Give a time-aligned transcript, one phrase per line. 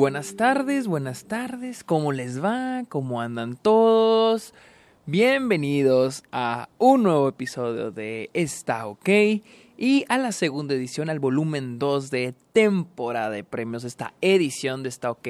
[0.00, 2.84] buenas tardes, buenas tardes, ¿cómo les va?
[2.88, 4.54] ¿Cómo andan todos?
[5.04, 9.10] Bienvenidos a un nuevo episodio de Está OK
[9.76, 14.88] y a la segunda edición, al volumen 2 de temporada de premios, esta edición de
[14.88, 15.28] Está OK,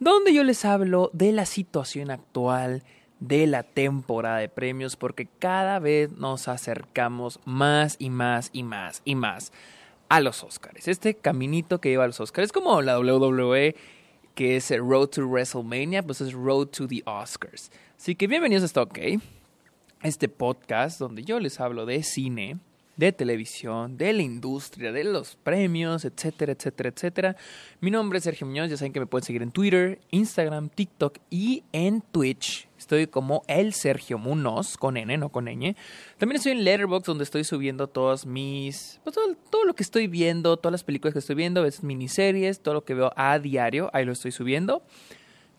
[0.00, 2.84] donde yo les hablo de la situación actual
[3.20, 9.02] de la temporada de premios porque cada vez nos acercamos más y más y más
[9.04, 9.52] y más
[10.12, 10.88] a los Oscars.
[10.88, 13.74] Este caminito que lleva a los Oscars es como la WWE
[14.34, 17.70] que es Road to WrestleMania, pues es Road to the Oscars.
[17.96, 18.98] Así que bienvenidos a Esto OK,
[20.02, 22.58] este podcast donde yo les hablo de cine,
[22.96, 27.36] de televisión, de la industria, de los premios, etcétera, etcétera, etcétera.
[27.80, 31.18] Mi nombre es Sergio Muñoz, ya saben que me pueden seguir en Twitter, Instagram, TikTok
[31.30, 32.68] y en Twitch.
[32.76, 35.76] Estoy como el Sergio Munoz, con N, no con ñ.
[36.18, 39.00] También estoy en Letterboxd, donde estoy subiendo todos mis...
[39.04, 42.60] Pues, todo, todo, lo que estoy viendo, todas las películas que estoy viendo, veces miniseries,
[42.60, 44.82] todo lo que veo a diario, ahí lo estoy subiendo.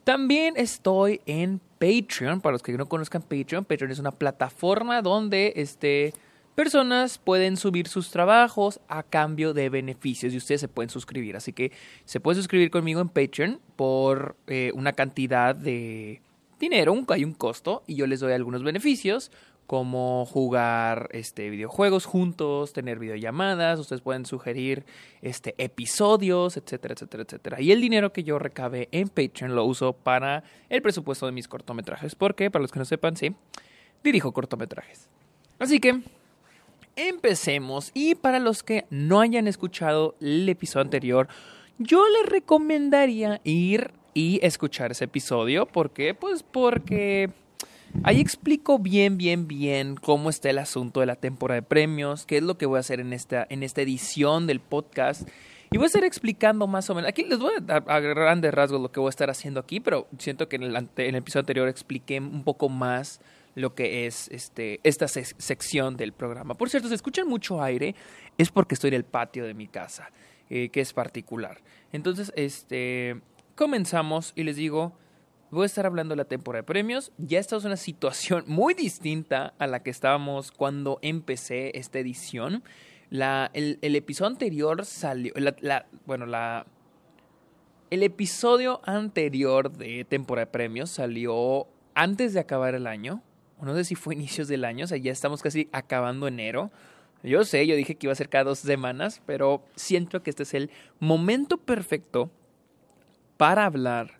[0.04, 3.64] También estoy en Patreon, para los que no conozcan Patreon.
[3.64, 6.14] Patreon es una plataforma donde este
[6.54, 11.36] personas pueden subir sus trabajos a cambio de beneficios y ustedes se pueden suscribir.
[11.36, 11.72] Así que
[12.06, 16.22] se pueden suscribir conmigo en Patreon por eh, una cantidad de
[16.60, 19.32] dinero, hay un costo y yo les doy algunos beneficios
[19.68, 24.86] como jugar este videojuegos juntos, tener videollamadas, ustedes pueden sugerir
[25.22, 27.62] este episodios, etcétera, etcétera, etcétera.
[27.62, 31.48] Y el dinero que yo recabe en Patreon lo uso para el presupuesto de mis
[31.48, 33.36] cortometrajes, porque para los que no sepan, sí,
[34.04, 35.10] dirijo cortometrajes.
[35.60, 36.02] Así que
[36.96, 37.92] empecemos.
[37.94, 41.28] Y para los que no hayan escuchado el episodio anterior,
[41.78, 45.66] yo les recomendaría ir y escuchar ese episodio.
[45.66, 46.14] ¿Por qué?
[46.14, 47.30] Pues porque
[48.04, 52.38] ahí explico bien, bien, bien cómo está el asunto de la temporada de premios, qué
[52.38, 55.28] es lo que voy a hacer en esta, en esta edición del podcast.
[55.72, 57.10] Y voy a estar explicando más o menos.
[57.10, 59.80] Aquí les voy a dar a grandes rasgos lo que voy a estar haciendo aquí,
[59.80, 63.20] pero siento que en el, en el episodio anterior expliqué un poco más
[63.56, 66.56] lo que es este, esta sección del programa.
[66.56, 67.96] Por cierto, si escuchan mucho aire,
[68.38, 70.12] es porque estoy en el patio de mi casa,
[70.50, 71.62] eh, que es particular.
[71.92, 73.22] Entonces, este,
[73.56, 74.94] comenzamos y les digo,
[75.52, 77.12] voy a estar hablando de la temporada de premios.
[77.18, 82.64] Ya estamos en una situación muy distinta a la que estábamos cuando empecé esta edición.
[83.10, 86.66] La, el, episodio anterior salió, la, bueno, la,
[87.92, 93.22] el episodio anterior de temporada de premios salió antes de acabar el año
[93.66, 96.72] no sé si fue inicios del año, o sea, ya estamos casi acabando enero.
[97.24, 100.44] Yo sé, yo dije que iba a ser cada dos semanas, pero siento que este
[100.44, 100.70] es el
[101.00, 102.30] momento perfecto
[103.38, 104.20] para hablar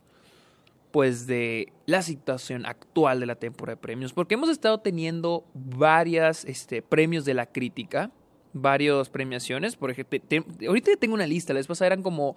[0.92, 6.46] pues de la situación actual de la temporada de premios, porque hemos estado teniendo varias
[6.46, 8.12] este, premios de la crítica,
[8.54, 10.20] varias premiaciones, por ejemplo,
[10.68, 12.36] ahorita tengo una lista, la vez eran como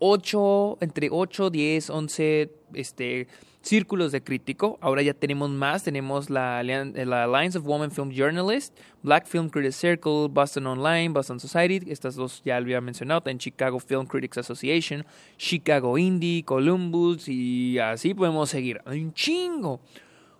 [0.00, 3.28] 8, entre 8, 10, 11 este,
[3.62, 4.78] círculos de crítico.
[4.80, 5.82] Ahora ya tenemos más.
[5.82, 11.40] Tenemos la, la Alliance of Women Film Journalists, Black Film Critics Circle, Boston Online, Boston
[11.40, 11.90] Society.
[11.90, 13.28] Estas dos ya había mencionado.
[13.30, 15.04] En Chicago Film Critics Association,
[15.36, 18.80] Chicago Indie, Columbus y así podemos seguir.
[18.86, 19.80] Un chingo.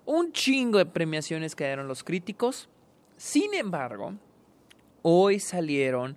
[0.05, 2.69] Un chingo de premiaciones que dieron los críticos.
[3.17, 4.15] Sin embargo,
[5.03, 6.17] hoy salieron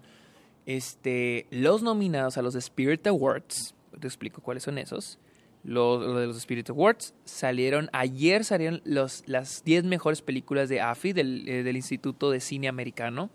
[0.65, 3.75] este, los nominados a los Spirit Awards.
[3.99, 5.19] Te explico cuáles son esos
[5.63, 7.13] los, de los Spirit Awards.
[7.25, 12.39] Salieron, ayer salieron los, las 10 mejores películas de AFI, del, eh, del, Instituto de
[12.39, 13.29] Cine Americano.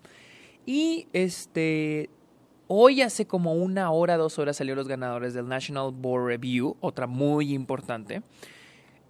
[0.64, 2.10] Y este,
[2.68, 7.06] hoy hace como una hora, dos horas salieron los ganadores del National Board Review, otra
[7.06, 8.22] muy importante.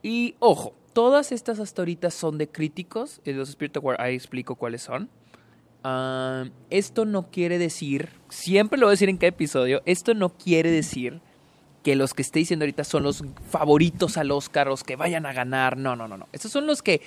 [0.03, 4.82] Y ojo, todas estas hasta ahorita son de críticos, los Spirit Awards, ahí explico cuáles
[4.82, 5.09] son.
[5.82, 10.31] Ah, esto no quiere decir, siempre lo voy a decir en cada episodio, esto no
[10.37, 11.21] quiere decir
[11.87, 15.33] que los que esté diciendo ahorita son los favoritos al Oscar, los que vayan a
[15.33, 15.77] ganar.
[15.77, 16.27] No, no, no, no.
[16.33, 17.01] Estos son los que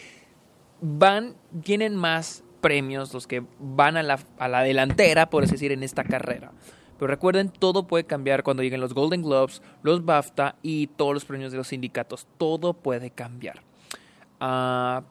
[0.80, 1.36] van,
[1.66, 5.84] tienen más premios, los que van a la, a la delantera, por así decir, en
[5.84, 6.54] esta carrera.
[6.98, 11.26] Pero recuerden, todo puede cambiar cuando lleguen los Golden Globes, los BAFTA y todos los
[11.26, 12.26] premios de los sindicatos.
[12.38, 13.62] Todo puede cambiar.
[14.40, 15.04] Ah,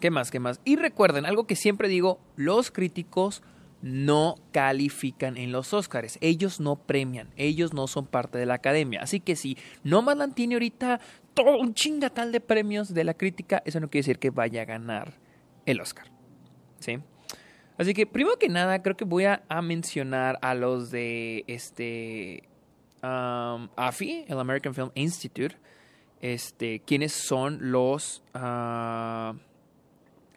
[0.00, 0.32] ¿Qué más?
[0.32, 0.60] ¿Qué más?
[0.64, 3.44] Y recuerden, algo que siempre digo, los críticos
[3.82, 6.18] no califican en los Oscars.
[6.20, 9.02] Ellos no premian, ellos no son parte de la academia.
[9.02, 11.00] Así que si Nomadland tiene ahorita
[11.34, 14.64] todo un chingatal de premios de la crítica, eso no quiere decir que vaya a
[14.64, 15.14] ganar
[15.66, 16.10] el Oscar.
[16.80, 16.98] ¿Sí?
[17.78, 22.48] Así que, primero que nada, creo que voy a, mencionar a los de este
[23.02, 25.56] um, AFI, el American Film Institute.
[26.22, 29.36] Este, quienes son los uh,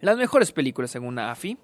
[0.00, 1.58] las mejores películas según AFI.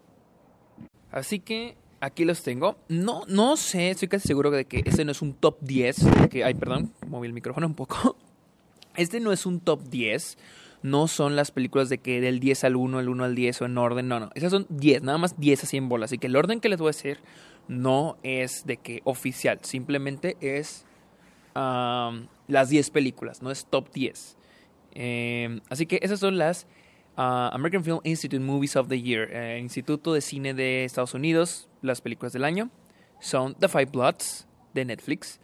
[1.17, 2.77] Así que aquí los tengo.
[2.91, 5.97] No, no sé, estoy casi seguro de que este no es un top 10.
[6.31, 8.17] Que, ay, perdón, moví el micrófono un poco.
[8.97, 10.39] Este no es un top 10.
[10.83, 13.65] No son las películas de que del 10 al 1, el 1 al 10 o
[13.65, 14.09] en orden.
[14.09, 14.31] No, no.
[14.35, 16.05] Esas son 10, nada más 10 así en bola.
[16.05, 17.21] Así que el orden que les voy a decir
[17.69, 19.59] no es de que oficial.
[19.62, 20.85] Simplemente es
[21.55, 23.43] las 10 películas.
[23.43, 24.37] No es top 10.
[24.93, 26.67] Em, así que esas son las
[27.17, 29.29] American Film Institute Movies of the Year.
[29.33, 31.69] Eh, Instituto de Cine de Estados Unidos.
[31.83, 32.71] Las películas del año
[33.21, 35.39] son The Five Bloods de Netflix.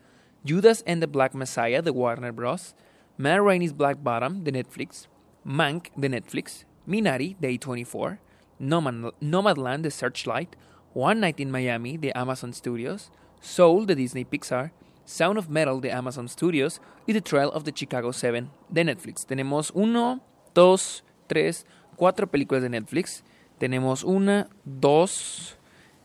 [0.44, 2.74] Judas and the Black Messiah de Warner Bros.
[3.18, 5.06] Matt Rainey's Black Bottom de Netflix,
[5.44, 8.18] Mank de Netflix, Minari de A24,
[8.58, 10.56] Nomad, Nomadland de Searchlight,
[10.94, 13.10] One Night in Miami de Amazon Studios,
[13.40, 14.72] Soul de Disney Pixar,
[15.04, 19.26] Sound of Metal de Amazon Studios y The Trail of the Chicago 7 de Netflix.
[19.26, 20.20] Tenemos uno,
[20.54, 23.24] dos, tres, cuatro películas de Netflix.
[23.56, 25.56] Tenemos una, dos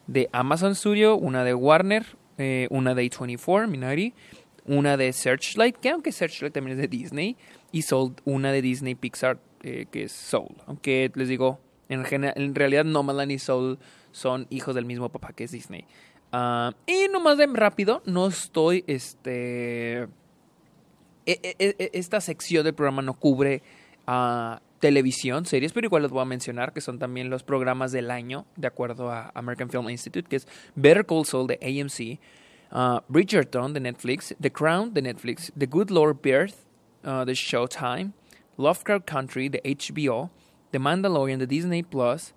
[0.07, 2.06] de Amazon Studio, una de Warner,
[2.38, 4.13] eh, una de A24, Minari,
[4.65, 7.35] una de Searchlight, que aunque Searchlight también es de Disney,
[7.74, 10.56] y Soul, una de Disney Pixar, eh, que es Soul.
[10.65, 11.59] Aunque les digo,
[11.89, 13.79] en, en realidad Nomadland y Soul
[14.13, 15.83] son hijos del mismo papá que es Disney.
[16.31, 20.07] Uh, y nomás de rápido, no estoy, este...
[21.25, 23.62] E, e, e, esta sección del programa no cubre
[24.79, 28.45] televisión, series, pero igual les voy a mencionar que son también los programas del año,
[28.56, 32.19] de acuerdo a American Film Institute, que es Better Call Saul de AMC,
[32.71, 36.65] uh, Bridgerton de Netflix, The Crown de Netflix, The Good Lord Birth
[37.03, 38.13] uh, de Showtime,
[38.57, 40.29] Lovecraft Country de HBO,
[40.71, 42.33] The Mandalorian de Disney Plus,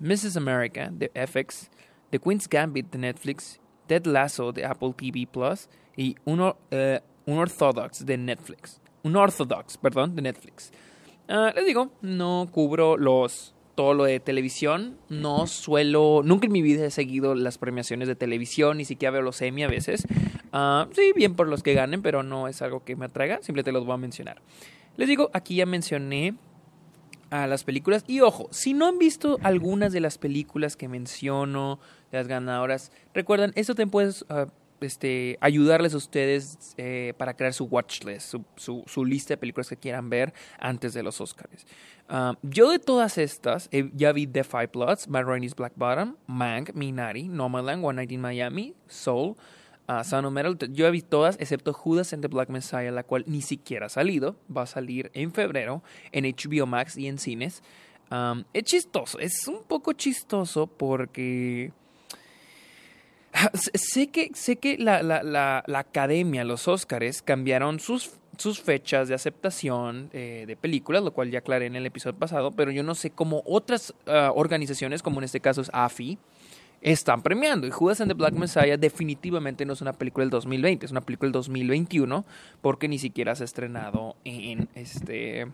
[0.00, 0.36] Mrs.
[0.36, 1.70] America de FX,
[2.10, 6.52] The Queen's Gambit de Netflix, Ted Lasso de Apple TV Plus y uh,
[7.26, 8.80] Unorthodox de Netflix.
[9.02, 10.72] Unorthodox, perdón, de Netflix.
[11.28, 14.96] Uh, les digo, no cubro los todo lo de televisión.
[15.08, 19.22] No suelo, nunca en mi vida he seguido las premiaciones de televisión, ni siquiera veo
[19.22, 20.06] los Emmy a veces.
[20.52, 23.72] Uh, sí, bien por los que ganen, pero no es algo que me atraiga, simplemente
[23.72, 24.40] los voy a mencionar.
[24.96, 26.34] Les digo, aquí ya mencioné
[27.30, 28.04] a las películas.
[28.06, 31.78] Y ojo, si no han visto algunas de las películas que menciono,
[32.12, 34.46] las ganadoras, recuerdan, esto te puedes uh,
[34.80, 39.76] este, ayudarles a ustedes eh, para crear su watchlist, su, su, lista de películas que
[39.76, 41.66] quieran ver antes de los Oscars.
[42.08, 46.16] Uh, yo de todas estas, eh, ya vi The Five Bloods, Matt Rainey's Black Bottom,
[46.26, 49.36] Mank, Minari, Nomadland, One Night in Miami, Soul,
[49.88, 50.56] uh, Sound of Metal.
[50.72, 54.36] Yo visto todas, excepto Judas and the Black Messiah, la cual ni siquiera ha salido.
[54.54, 55.82] Va a salir en febrero
[56.12, 57.62] en HBO Max y en cines.
[58.10, 61.72] Um, es chistoso, es un poco chistoso porque
[63.74, 65.22] Sé que, sé que la, la,
[65.66, 71.30] la, academia, los Óscares, cambiaron sus, sus fechas de aceptación eh, de películas, lo cual
[71.30, 75.18] ya aclaré en el episodio pasado, pero yo no sé cómo otras uh, organizaciones, como
[75.20, 76.18] en este caso es AFI,
[76.80, 77.66] están premiando.
[77.66, 81.00] Y Judas and the Black Messiah definitivamente no es una película del 2020, es una
[81.00, 82.24] película del 2021,
[82.62, 85.46] porque ni siquiera se ha estrenado en este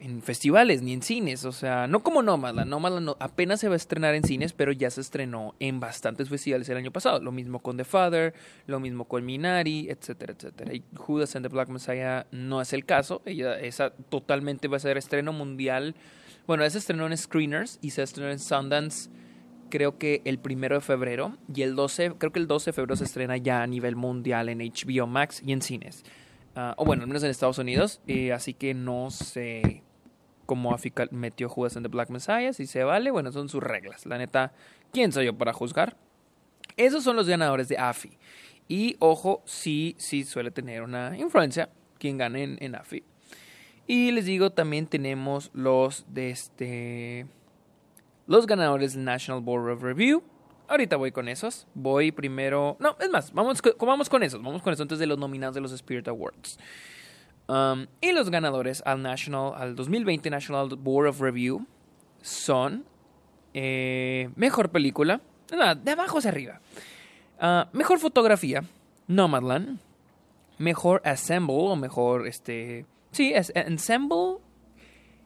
[0.00, 3.76] en festivales ni en cines, o sea, no como Nomadland, Nomadland apenas se va a
[3.76, 7.60] estrenar en cines, pero ya se estrenó en bastantes festivales el año pasado, lo mismo
[7.60, 8.34] con The Father,
[8.66, 10.74] lo mismo con Minari, etcétera, etcétera.
[10.74, 14.80] Y Judas and the Black Messiah no es el caso, ella esa totalmente va a
[14.80, 15.94] ser estreno mundial,
[16.46, 19.10] bueno, esa estrenó en Screeners y se estrenó en Sundance
[19.70, 22.96] creo que el primero de febrero y el 12, creo que el 12 de febrero
[22.96, 26.02] se estrena ya a nivel mundial en HBO Max y en cines.
[26.56, 29.84] Uh, o bueno, al menos en Estados Unidos, eh, así que no sé
[30.50, 34.04] como Afical metió Judas en The Black Messiah, si se vale, bueno, son sus reglas.
[34.04, 34.52] La neta,
[34.92, 35.96] ¿quién soy yo para juzgar?
[36.76, 38.18] Esos son los ganadores de AFI.
[38.66, 43.04] Y ojo, sí, sí suele tener una influencia quien gane en, AFI.
[43.86, 47.26] Y les digo, también tenemos los de este.
[48.26, 50.20] Los ganadores del National Board of Review.
[50.66, 51.68] Ahorita voy con esos.
[51.74, 52.76] Voy primero.
[52.80, 54.42] No, es más, vamos, vamos con esos.
[54.42, 56.58] Vamos con esos antes de los nominados de los Spirit Awards.
[57.50, 61.66] Um, y los ganadores al National, al 2020 National Board of Review
[62.22, 62.84] son
[63.54, 66.60] eh, mejor película, de abajo hacia arriba.
[67.42, 68.62] Uh, mejor fotografía,
[69.08, 69.80] Nomadland.
[70.58, 74.36] Mejor ensemble o mejor este, sí, es ensemble,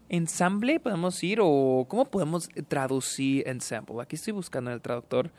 [0.09, 4.01] ensamble podemos decir o cómo podemos traducir ensemble.
[4.01, 5.31] Aquí estoy buscando en el traductor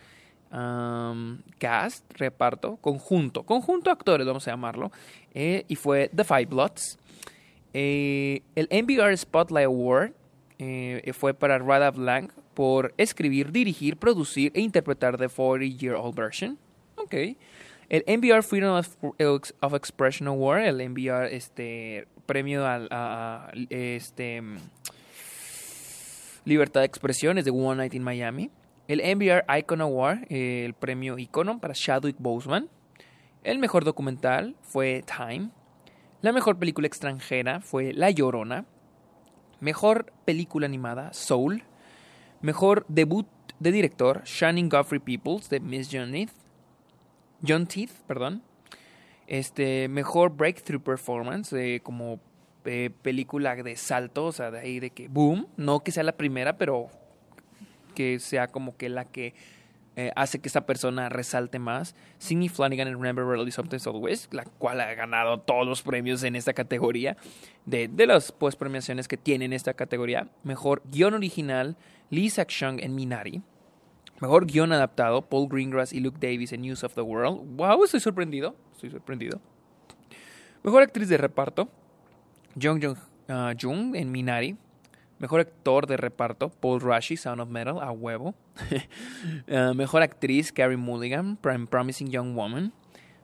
[1.58, 4.92] cast, reparto, conjunto, conjunto actores, vamos a llamarlo,
[5.34, 6.98] eh, y fue The Five Bloods.
[7.74, 10.14] Eh, el NBR Spotlight Award
[10.60, 16.16] eh, fue para Rada Blank por escribir, dirigir, producir e interpretar The 40 Year Old
[16.16, 16.58] Version.
[16.96, 17.14] Ok.
[17.90, 18.82] El NBR Freedom
[19.62, 24.42] of, Expression Award, el NBR este, premio al, a, este,
[26.46, 28.50] libertad de expresión es de One Night in Miami.
[28.88, 32.70] El NBR Icon Award, el premio Icono para Chadwick Boseman.
[33.44, 35.50] El mejor documental fue Time.
[36.22, 38.66] La mejor película extranjera fue La Llorona.
[39.60, 41.64] Mejor película animada, Soul.
[42.42, 43.28] Mejor debut
[43.60, 46.32] de director, Shining Godfrey Peoples, de Miss John Teeth.
[47.68, 48.44] Teeth, perdón.
[49.28, 52.20] Este, mejor breakthrough performance, como
[52.66, 56.18] eh, película de salto, o sea, de ahí de que boom, no que sea la
[56.18, 56.90] primera, pero
[57.96, 59.34] que sea como que la que
[59.98, 61.96] eh, hace que esa persona resalte más.
[62.18, 66.36] Sidney Flanagan en Remember Really Something Always, la cual ha ganado todos los premios en
[66.36, 67.16] esta categoría,
[67.66, 70.28] de, de las pues, premiaciones que tiene en esta categoría.
[70.44, 71.78] Mejor guion original,
[72.10, 73.42] Lee Sak-chung en Minari.
[74.20, 77.58] Mejor guion adaptado, Paul Greengrass y Luke Davis en News of the World.
[77.58, 77.86] ¡Wow!
[77.86, 78.56] Estoy sorprendido.
[78.74, 79.40] Estoy sorprendido.
[80.64, 81.70] Mejor actriz de reparto,
[82.60, 82.98] Jung Jung
[83.92, 84.58] uh, en Minari.
[85.18, 88.36] Mejor actor de reparto, Paul Rashi, Sound of Metal, a huevo.
[89.48, 92.74] Uh, mejor actriz, Carrie Mulligan, Promising Young Woman.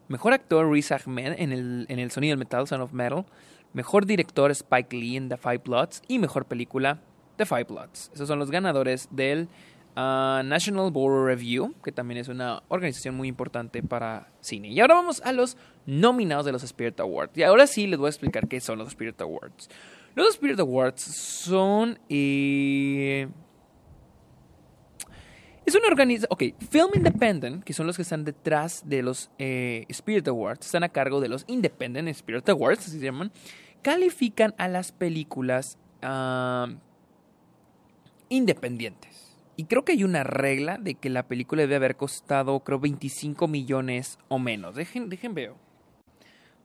[0.08, 3.26] Mejor actor, Riz Ahmed en el, en el sonido del metal, Sound of Metal.
[3.74, 6.02] Mejor director, Spike Lee en The Five Bloods.
[6.08, 7.00] Y mejor película,
[7.38, 8.12] The Five Bloods.
[8.14, 9.48] Esos son los ganadores del
[9.96, 14.70] uh, National Board Review, que también es una organización muy importante para cine.
[14.70, 17.38] Y ahora vamos a los nominados de los Spirit Awards.
[17.38, 19.70] Y ahora sí les voy a explicar qué son los Spirit Awards.
[20.16, 22.00] Los Spirit Awards son...
[22.10, 23.28] Eh,
[25.66, 26.28] es una organización...
[26.32, 30.84] Ok, Film Independent, que son los que están detrás de los eh, Spirit Awards, están
[30.84, 33.32] a cargo de los Independent Spirit Awards, así se llaman,
[33.82, 36.68] califican a las películas ah,
[38.30, 39.38] independientes.
[39.56, 43.48] Y creo que hay una regla de que la película debe haber costado, creo, 25
[43.48, 44.76] millones o menos.
[44.76, 45.58] Dejen, dejen veo.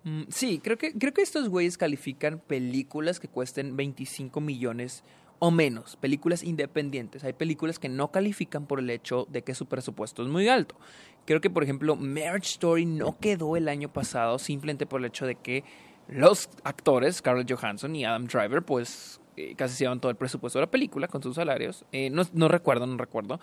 [0.07, 5.03] Mm, sí, creo que, creo que estos güeyes califican películas que cuesten 25 millones
[5.41, 7.25] o menos, películas independientes.
[7.25, 10.77] Hay películas que no califican por el hecho de que su presupuesto es muy alto.
[11.25, 15.27] Creo que, por ejemplo, Marriage Story no quedó el año pasado simplemente por el hecho
[15.27, 15.65] de que
[16.07, 20.61] los actores, Scarlett Johansson y Adam Driver, pues eh, casi se llevan todo el presupuesto
[20.61, 21.85] de la película con sus salarios.
[21.91, 23.41] Eh, no, no, recuerdo, no recuerdo.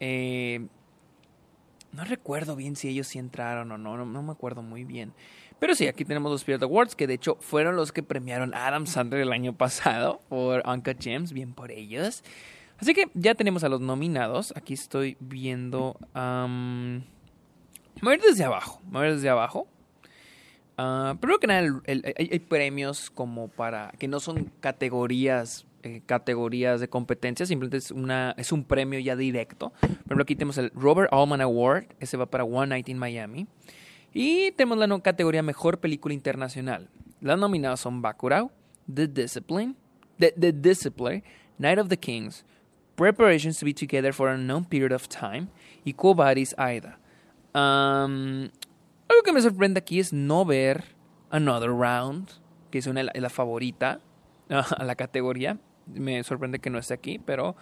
[0.00, 0.66] Eh,
[1.92, 5.12] no recuerdo bien si ellos sí entraron o no, no, no me acuerdo muy bien.
[5.60, 8.86] Pero sí, aquí tenemos los Spirit Awards, que de hecho fueron los que premiaron Adam
[8.86, 12.24] Sandler el año pasado por Uncut Gems, bien por ellos.
[12.78, 14.54] Así que ya tenemos a los nominados.
[14.56, 15.98] Aquí estoy viendo.
[16.14, 17.02] Um,
[18.00, 18.80] voy a ir desde abajo.
[18.84, 19.68] Voy a ir desde abajo.
[20.78, 23.92] Uh, primero que nada, hay, premios como para.
[23.98, 25.66] que no son categorías.
[25.82, 29.72] Eh, categorías de competencia, simplemente es, una, es un premio ya directo.
[29.80, 33.46] Por ejemplo, aquí tenemos el Robert Allman Award, ese va para One Night in Miami.
[34.12, 36.88] Y tenemos la categoría Mejor Película Internacional.
[37.20, 38.50] Las nominadas son Bacurau,
[38.92, 39.76] The Discipline,
[40.18, 41.22] The, Discipline,
[41.58, 42.44] Night of the Kings,
[42.96, 45.48] Preparations to Be Together for a Unknown Period of Time
[45.84, 46.98] y Cobadis Aida.
[47.52, 50.84] algo que me sorprende aquí es no ver
[51.30, 52.30] Another Round,
[52.70, 54.00] que es una la favorita
[54.48, 55.58] a la categoría.
[55.86, 57.56] Me sorprende que no esté aquí, pero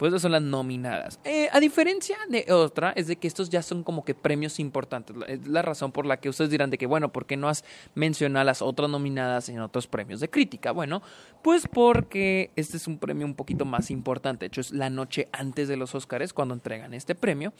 [0.00, 1.20] pues esas son las nominadas.
[1.24, 5.14] Eh, a diferencia de otra, es de que estos ya son como que premios importantes.
[5.28, 7.66] Es la razón por la que ustedes dirán de que, bueno, ¿por qué no has
[7.94, 10.72] mencionado las otras nominadas en otros premios de crítica?
[10.72, 11.02] Bueno,
[11.42, 14.44] pues porque este es un premio un poquito más importante.
[14.44, 17.52] De hecho, es la noche antes de los Oscars cuando entregan este premio.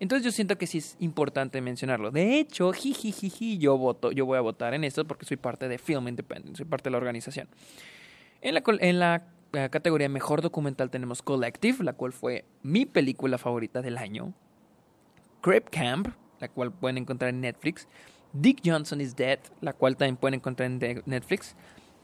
[0.00, 2.10] Entonces yo siento que sí es importante mencionarlo.
[2.10, 5.76] De hecho, jijijiji, yo voto, yo voy a votar en esto porque soy parte de
[5.76, 7.48] Film Independent, soy parte de la organización.
[8.40, 13.38] En la, en la la categoría Mejor Documental tenemos Collective, la cual fue mi película
[13.38, 14.32] favorita del año.
[15.42, 16.08] Crip Camp,
[16.40, 17.86] la cual pueden encontrar en Netflix.
[18.32, 21.54] Dick Johnson is Dead, la cual también pueden encontrar en Netflix.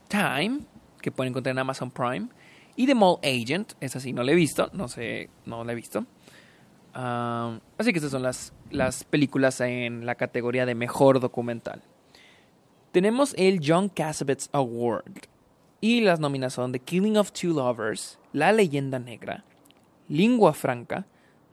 [0.07, 0.59] Time,
[1.01, 2.29] que pueden encontrar en Amazon Prime.
[2.75, 5.75] Y The Mall Agent, esa sí no la he visto, no sé, no la he
[5.75, 6.05] visto.
[6.93, 11.81] Así que estas son las, las películas en la categoría de Mejor Documental.
[12.91, 15.27] Tenemos el John Cassavetes Award,
[15.81, 19.43] y las nominaciones son The Killing of Two Lovers, La Leyenda Negra,
[20.07, 21.05] Lingua Franca,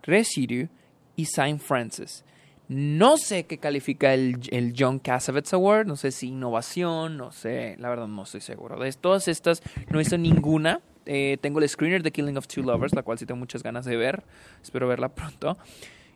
[0.02, 0.68] Residue
[1.16, 2.24] y Saint Francis.
[2.68, 7.76] No sé qué califica el, el, John Cassavetes Award, no sé si innovación, no sé,
[7.78, 8.76] la verdad no estoy seguro.
[8.78, 10.80] De todas estas no hizo ninguna.
[11.04, 13.84] Eh, tengo el screener de Killing of Two Lovers, la cual sí tengo muchas ganas
[13.84, 14.24] de ver.
[14.60, 15.56] Espero verla pronto.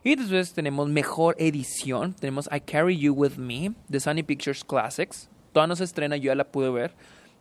[0.03, 2.13] Y después tenemos mejor edición.
[2.13, 5.29] Tenemos I Carry You With Me, de Sony Pictures Classics.
[5.53, 6.93] Toda no se estrena, yo ya la pude ver.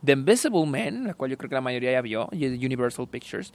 [0.05, 3.53] The Invisible Man, la cual yo creo que la mayoría ya vio, Universal Pictures.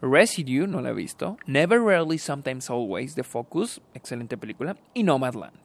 [0.00, 1.36] Residue, no la he visto.
[1.46, 4.76] Never Rarely, Sometimes Always, de Focus, excelente película.
[4.92, 5.58] Y Nomadland.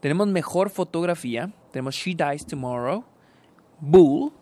[0.00, 1.52] Tenemos mejor fotografía.
[1.72, 3.04] Tenemos She Dies Tomorrow.
[3.80, 4.32] Bull,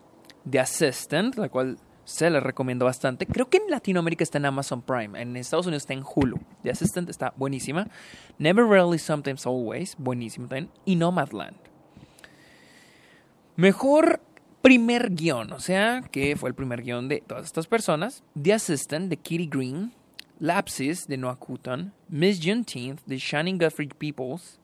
[0.49, 1.77] The Assistant, la cual
[2.07, 3.25] Se la recomiendo bastante.
[3.25, 5.21] Creo que en Latinoamérica está en Amazon Prime.
[5.21, 6.39] En Estados Unidos está en Hulu.
[6.63, 7.89] The Assistant está buenísima.
[8.37, 9.97] Never Rarely, Sometimes Always.
[9.97, 10.71] Buenísima también.
[10.85, 11.57] Y Nomadland.
[13.57, 14.21] Mejor
[14.67, 15.53] primer guion.
[15.53, 18.21] O sea, que fue el primer guion de todas estas personas.
[18.35, 19.93] The Assistant de Kitty Green.
[20.39, 21.93] Lapses de Noah Cutton.
[22.09, 24.59] Miss Juneteenth de Shannon Guthrie Peoples.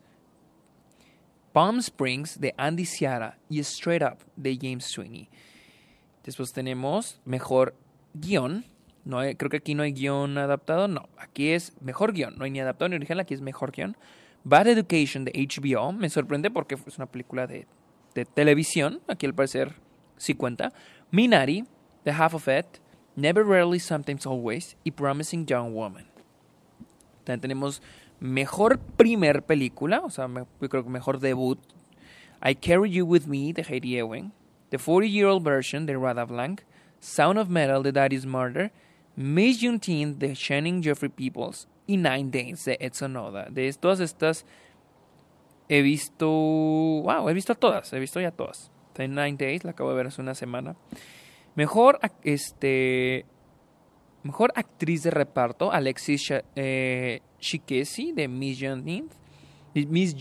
[1.54, 5.30] Palm Springs de Andy Ciara y Straight Up de James Sweeney.
[6.22, 7.74] Después tenemos mejor
[8.12, 8.66] guion.
[9.06, 10.86] No creo que aquí no hay guion adaptado.
[10.86, 12.36] No, aquí es mejor guion.
[12.36, 13.96] No hay ni adaptado ni original, aquí es mejor guion.
[14.42, 15.92] Bad Education de HBO.
[15.92, 17.66] Me sorprende porque es una película de,
[18.14, 19.00] de televisión.
[19.08, 19.82] Aquí al parecer
[20.16, 20.72] sí cuenta.
[21.10, 21.64] Minari,
[22.04, 22.80] The Half of It,
[23.16, 26.06] Never Rarely, Sometimes Always y Promising Young Woman.
[27.24, 27.80] También tenemos
[28.20, 30.28] Mejor primer película, o sea,
[30.58, 31.58] creo que mejor debut.
[32.42, 34.32] I Carry You With Me de Heidi Ewing.
[34.70, 36.62] The 40 Year Old Version de Rada Blanc.
[37.00, 38.70] Sound of Metal de Daddy's Murder.
[39.16, 41.66] Miss Juneteenth de Shannon Jeffrey Peoples.
[41.86, 43.50] Y Nine Days de Edson Oda.
[43.50, 44.44] De todas estas
[45.68, 46.26] he visto.
[46.26, 47.92] Wow, he visto todas.
[47.92, 48.70] He visto ya todas.
[48.98, 50.76] Nine Days, la acabo de ver hace una semana.
[51.54, 53.26] Mejor este
[54.24, 58.82] Mejor actriz de reparto, Alexis eh, Shikesi de Miss John
[59.74, 60.16] Miss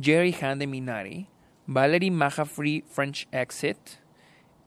[0.00, 1.28] Jerry Han de Minari,
[1.66, 2.10] Valerie
[2.46, 3.76] Free French Exit,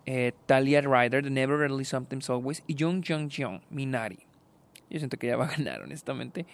[0.05, 4.27] eh, Talia Ryder de Never Really Sometimes Always y Jung Jung Jeong, Minari.
[4.91, 6.45] Yo siento que ya va a ganar, honestamente.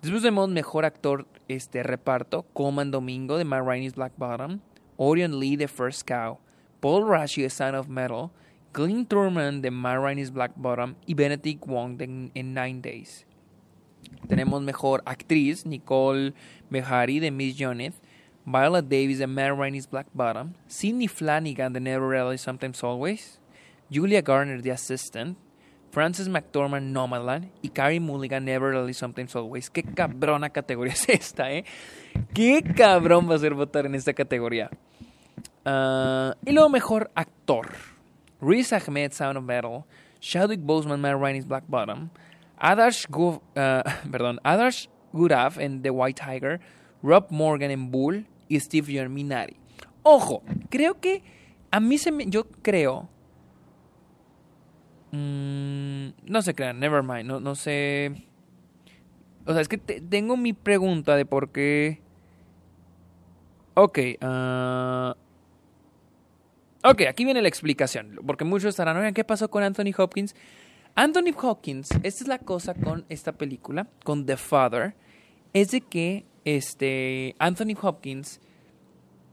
[0.00, 4.60] Después vemos mejor actor este reparto, Coman Domingo de My Rainey's Black Bottom,
[4.96, 6.38] Orion Lee de First Cow,
[6.80, 8.30] Paul Rashi de Sound of Metal,
[8.72, 9.96] Clint Turman de My
[10.30, 13.26] Black Bottom y Benedict Wong de, en Nine Days.
[14.28, 16.34] Tenemos mejor actriz Nicole
[16.70, 17.94] Behari de Miss Joneth,
[18.44, 19.56] Viola Davis de Mad
[19.90, 23.40] Black Bottom, Sidney Flanagan de Never Really Sometimes Always,
[23.90, 25.36] Julia Garner de Assistant,
[25.90, 29.70] Frances McDormand Nomadland y Carrie Mulligan Never Really Sometimes Always.
[29.70, 31.64] Qué cabrona categoría es esta, ¿eh?
[32.34, 34.70] Qué cabrón va a ser votar en esta categoría.
[35.66, 37.66] Ah, y luego mejor actor.
[38.40, 39.84] Riz Ahmed, Sound of Metal,
[40.20, 42.10] Chadwick Boseman, Matt Ryan's Black Bottom,
[42.60, 44.88] Adarsh, Go, uh, perdón, Adarsh
[45.58, 46.60] en The White Tiger,
[47.02, 49.56] Rob Morgan en Bull y Steve Germinari.
[50.02, 51.22] Ojo, creo que
[51.70, 53.08] a mí se me, yo creo,
[55.10, 58.28] mmm, no se crean, never mind, no, no sé,
[59.46, 62.02] o sea, es que te, tengo mi pregunta de por qué,
[63.74, 65.25] ok, uh,
[66.88, 70.36] Ok, aquí viene la explicación, porque muchos estarán, oigan, ¿qué pasó con Anthony Hopkins?
[70.94, 74.94] Anthony Hopkins, esta es la cosa con esta película, con The Father,
[75.52, 78.40] es de que este, Anthony Hopkins,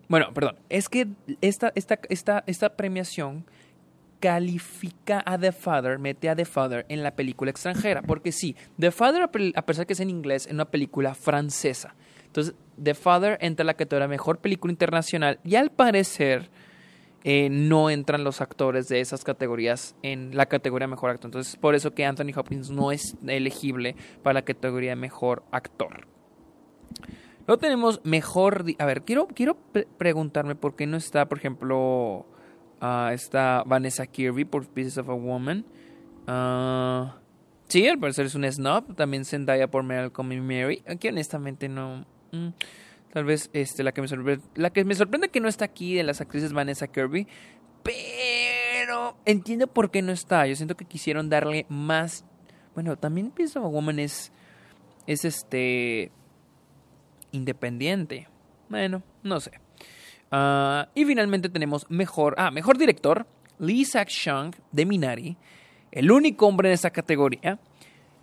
[0.09, 1.07] bueno, perdón, es que
[1.41, 3.45] esta, esta, esta, esta premiación
[4.19, 8.89] califica a The Father, mete a The Father en la película extranjera, porque sí, The
[8.89, 11.93] Father, a pesar que es en inglés, es una película francesa.
[12.25, 16.49] Entonces, The Father entra en la categoría Mejor Película Internacional y al parecer
[17.23, 21.29] eh, no entran los actores de esas categorías en la categoría mejor actor.
[21.29, 26.07] Entonces, por eso que Anthony Hopkins no es elegible para la categoría mejor actor.
[27.47, 28.65] Luego tenemos mejor.
[28.77, 29.57] A ver, quiero, quiero
[29.97, 32.25] preguntarme por qué no está, por ejemplo,
[32.81, 35.65] uh, está Vanessa Kirby por Pieces of a Woman.
[36.27, 37.11] Uh,
[37.67, 38.95] sí, al parecer es un snob.
[38.95, 40.83] También Zendaya por Malcolm y Mary.
[40.87, 42.05] Aquí, honestamente, no.
[42.31, 42.49] Mm,
[43.13, 45.93] Tal vez este, la, que me sorprende, la que me sorprende que no está aquí
[45.93, 47.27] de las actrices Vanessa Kirby.
[47.83, 50.47] Pero entiendo por qué no está.
[50.47, 52.25] Yo siento que quisieron darle más.
[52.73, 54.31] Bueno, también pienso Woman es.
[55.05, 56.11] Es este.
[57.31, 58.27] Independiente.
[58.67, 59.51] Bueno, no sé.
[60.31, 62.33] Ah, y finalmente tenemos mejor.
[62.39, 63.27] Ah, mejor director.
[63.59, 65.37] Lee Sak-shang de Minari.
[65.91, 67.59] El único hombre en esa categoría.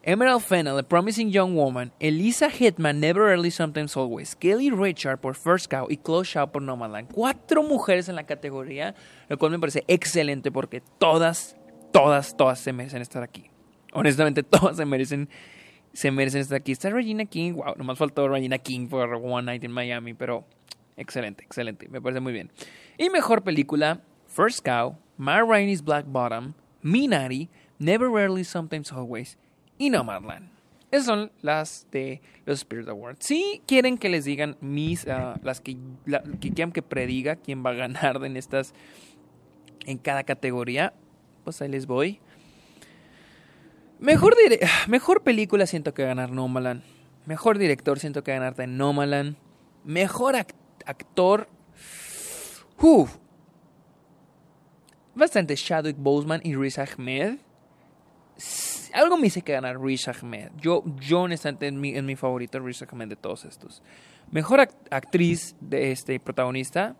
[0.02, 5.34] Emerald Fennell, The Promising Young Woman, Elisa Hitman, Never Early Sometimes Always, Kelly Richard por
[5.34, 7.12] First Cow y Chloe Shaw por Nomadland.
[7.12, 8.94] Cuatro mujeres en la categoría,
[9.28, 11.54] lo cual me parece excelente porque todas,
[11.92, 13.50] todas, todas se merecen estar aquí.
[13.92, 15.28] Honestamente, todas se merecen,
[15.92, 16.72] se merecen estar aquí.
[16.72, 20.46] Está Regina King, wow, nomás faltó Regina King por One Night in Miami, pero
[20.96, 22.50] excelente, excelente, me parece muy bien.
[22.96, 29.36] Y mejor película, First Cow, My Rainey's Black Bottom, Minari, Never Rarely Sometimes Always
[29.80, 30.50] y Nomadland.
[30.90, 33.24] Esas son las de los Spirit Awards.
[33.24, 35.78] Si quieren que les digan mis, ah, las que,
[36.40, 38.74] quieran que prediga quién va a ganar en estas,
[39.86, 40.92] en cada categoría,
[41.44, 42.20] pues ahí les voy.
[44.00, 44.34] Mejor,
[44.86, 46.82] mejor película siento que ganar Nomadland.
[47.24, 49.36] Mejor director siento que ganar de Nomadland.
[49.84, 50.36] Mejor
[50.84, 51.48] actor.
[52.78, 53.16] Uf.
[55.14, 57.38] bastante Chadwick Boseman y Riz Ahmed.
[58.94, 60.50] Algo me dice que ganar Riz Ahmed.
[60.60, 63.82] Yo, yo honestamente, es mi, mi favorito Riz Ahmed de todos estos.
[64.30, 66.96] Mejor actriz de este protagonista.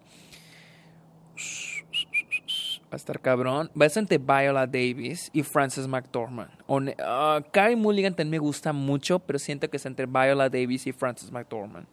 [2.91, 3.71] Va a estar cabrón.
[3.75, 6.51] Bastante Viola Davis y Frances McDormand.
[6.67, 10.93] Uh, Carey Mulligan también me gusta mucho, pero siento que es entre Viola Davis y
[10.93, 11.87] Frances McDormand.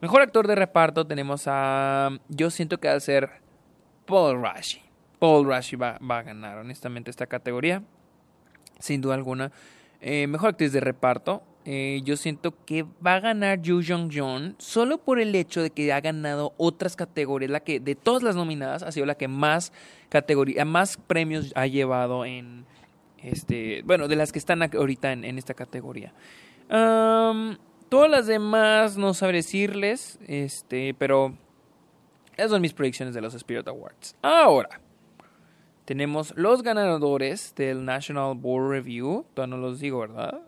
[0.00, 2.10] Mejor actor de reparto tenemos a.
[2.28, 3.30] Yo siento que va a ser
[4.06, 4.80] Paul Rashi.
[5.18, 7.82] Paul Rashi va, a ganar, honestamente, esta categoría.
[8.78, 9.52] Sin duda alguna.
[10.00, 11.42] Eh, mejor actriz de reparto.
[11.64, 15.70] Eh, yo siento que va a ganar Yu Jong Jong solo por el hecho de
[15.70, 17.50] que ha ganado otras categorías.
[17.50, 19.72] La que de todas las nominadas ha sido la que más
[20.08, 22.66] categoría, más premios ha llevado en
[23.18, 26.12] este, bueno, de las que están ahorita en, esta categoría.
[26.68, 31.36] todas las demás no sabré decirles, este, pero
[32.36, 34.14] esas son mis predicciones de los Spirit Awards.
[34.22, 34.80] Ahora,
[35.86, 39.24] tenemos los ganadores del National Board Review.
[39.32, 40.42] Todavía no los digo, ¿verdad?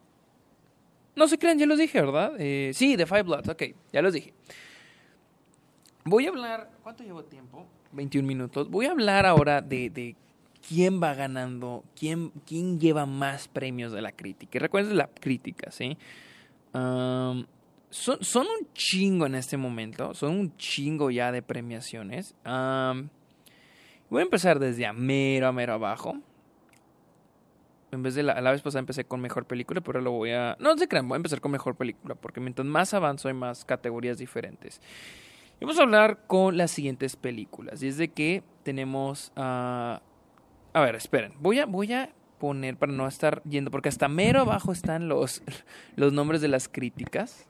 [1.14, 2.32] No se crean, ya los dije, ¿verdad?
[2.38, 4.34] Eh, sí, The Five Bloods, ok, ya los dije.
[6.04, 6.70] Voy a hablar.
[6.82, 7.66] ¿Cuánto llevo tiempo?
[7.92, 8.68] 21 minutos.
[8.68, 10.16] Voy a hablar ahora de,
[10.68, 14.58] quién va ganando, quién, quién lleva más premios de la crítica.
[14.58, 15.96] Recuerden la crítica, ¿sí?
[16.72, 17.46] son,
[17.90, 22.34] son, un chingo en este momento, son un chingo ya de premiaciones.
[24.10, 26.18] Voy a empezar desde a mero, a mero abajo.
[27.90, 30.56] En vez de la, la vez pasada empecé con mejor película, pero lo voy a...
[30.60, 33.64] No se crean, voy a empezar con mejor película, porque mientras más avanzo hay más
[33.64, 34.80] categorías diferentes.
[35.60, 37.82] Y vamos a hablar con las siguientes películas.
[37.82, 39.32] Y es de que tenemos...
[39.36, 40.02] a
[40.78, 41.32] a ver, esperen.
[41.40, 45.42] Voy a, voy a poner para no estar yendo, porque hasta mero abajo están los,
[45.96, 47.47] los nombres de las críticas.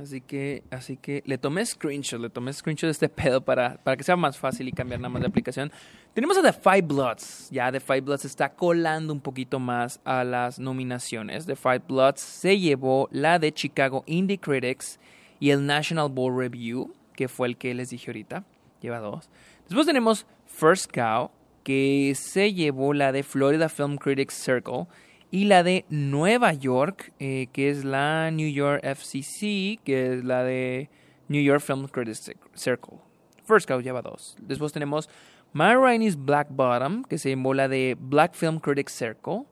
[0.00, 3.98] Así que, así que le tomé screenshot, le tomé screenshot de este pedo para, para
[3.98, 5.70] que sea más fácil y cambiar nada más de aplicación.
[6.14, 7.50] Tenemos a The Five Bloods.
[7.50, 11.44] Ya The Five Bloods está colando un poquito más a las nominaciones.
[11.44, 14.98] The Five Bloods se llevó la de Chicago Indie Critics
[15.38, 18.44] y el National Board Review, que fue el que les dije ahorita.
[18.80, 19.28] Lleva dos.
[19.68, 21.30] Después tenemos First Cow,
[21.62, 24.86] que se llevó la de Florida Film Critics Circle
[25.30, 30.42] y la de Nueva York, eh, que es la New York FCC, que es la
[30.42, 30.90] de
[31.28, 32.98] New York Film Critics Circle.
[33.44, 34.36] First Cow lleva dos.
[34.40, 35.08] Después tenemos
[35.52, 39.44] My Rainey's Black Bottom, que se llevó la de Black Film Critics Circle.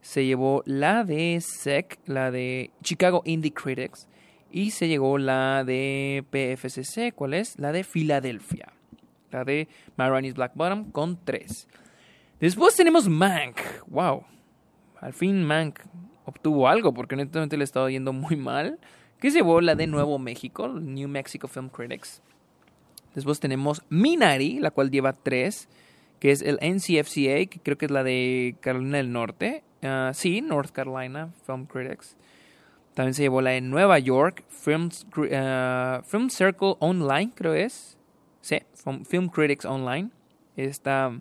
[0.00, 4.08] Se llevó la de SEC, la de Chicago Indie Critics.
[4.50, 7.58] Y se llevó la de PFCC, ¿cuál es?
[7.58, 8.72] La de Filadelfia.
[9.30, 11.68] La de My Rainey's Black Bottom con tres.
[12.40, 13.60] Después tenemos Mank.
[13.86, 14.24] Wow
[15.02, 15.80] al fin Mank
[16.24, 18.78] obtuvo algo, porque honestamente le estaba yendo muy mal.
[19.20, 22.22] Que se llevó la de Nuevo México, New Mexico Film Critics.
[23.14, 25.68] Después tenemos Minari, la cual lleva tres,
[26.18, 29.64] que es el NCFCA, que creo que es la de Carolina del Norte.
[29.82, 32.16] Ah, sí, North Carolina Film Critics.
[32.94, 34.90] También se llevó la de Nueva York, Film,
[35.32, 37.98] ah, Circle Online, creo es.
[38.40, 38.58] Sí,
[39.04, 40.10] Film Critics Online.
[40.56, 41.12] Esta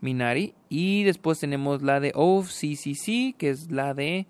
[0.00, 0.54] Minari.
[0.68, 4.26] Y después tenemos la de OCCC, que es la de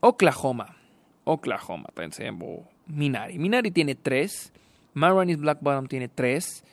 [0.00, 0.76] Oklahoma.
[1.24, 2.60] Oklahoma, pensemos.
[2.86, 3.38] Minari.
[3.38, 4.52] Minari tiene tres.
[4.92, 6.64] Marani's Black Bottom tiene tres.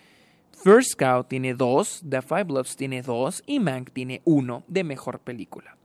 [0.63, 2.04] First Scout tiene dos.
[2.08, 3.41] The Five Bloods tiene dos.
[3.46, 5.78] Y Mank tiene uno de mejor película.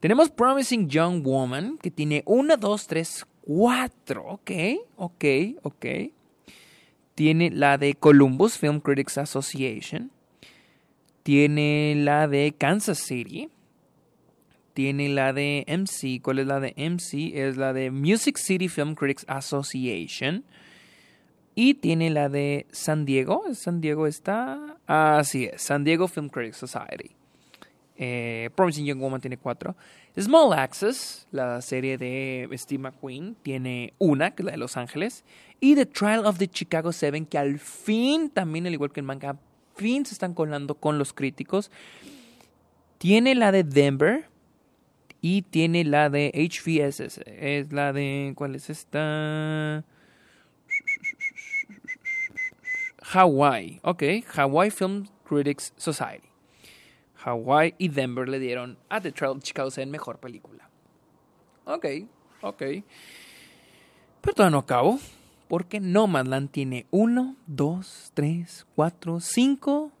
[0.00, 4.24] Tenemos Promising Young Woman, que tiene una, dos, tres, cuatro.
[4.26, 4.50] Ok,
[4.96, 5.24] ok,
[5.62, 5.86] ok.
[7.14, 10.10] Tiene la de Columbus Film Critics Association.
[11.22, 13.48] Tiene la de Kansas City.
[14.74, 16.20] Tiene la de MC.
[16.22, 17.36] ¿Cuál es la de MC?
[17.36, 20.44] Es la de Music City Film Critics Association.
[21.54, 23.44] Y tiene la de San Diego.
[23.54, 24.78] ¿San Diego está?
[24.86, 25.62] Así es.
[25.62, 27.10] San Diego Film Critics Society.
[27.96, 29.76] Eh, Promising Young Woman tiene cuatro.
[30.18, 35.24] Small Access, la serie de Steve McQueen, tiene una, que es la de Los Ángeles.
[35.60, 39.06] Y The Trial of the Chicago Seven, que al fin, también al igual que el
[39.06, 39.36] manga,
[39.74, 41.70] fin se están colando con los críticos.
[42.98, 44.28] Tiene la de Denver
[45.20, 47.20] y tiene la de HVS.
[47.26, 48.32] Es la de.
[48.36, 49.84] ¿Cuál es esta?
[53.12, 53.80] Hawaii.
[53.82, 54.02] Ok,
[54.34, 56.28] Hawaii Film Critics Society.
[57.24, 60.68] Hawaii y Denver le dieron a The Trail of Chicago en mejor película.
[61.64, 61.86] Ok,
[62.40, 62.62] ok.
[64.20, 64.98] Pero todavía no acabo
[65.52, 69.92] porque Nomadland tiene 1, 2, 3, 4, 5,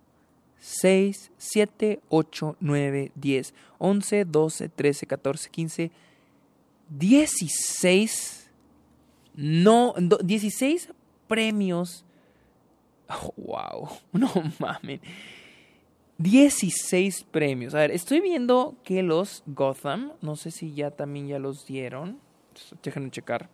[0.58, 5.90] 6, 7, 8, 9, 10, 11, 12, 13, 14, 15,
[6.88, 8.50] 16,
[9.34, 10.88] no, 16
[11.28, 12.02] premios
[13.10, 13.88] Oh, wow.
[14.12, 15.00] No mames.
[16.16, 17.74] 16 premios.
[17.74, 22.18] A ver, estoy viendo que los Gotham, no sé si ya también ya los dieron.
[22.82, 23.50] Déjenme checar.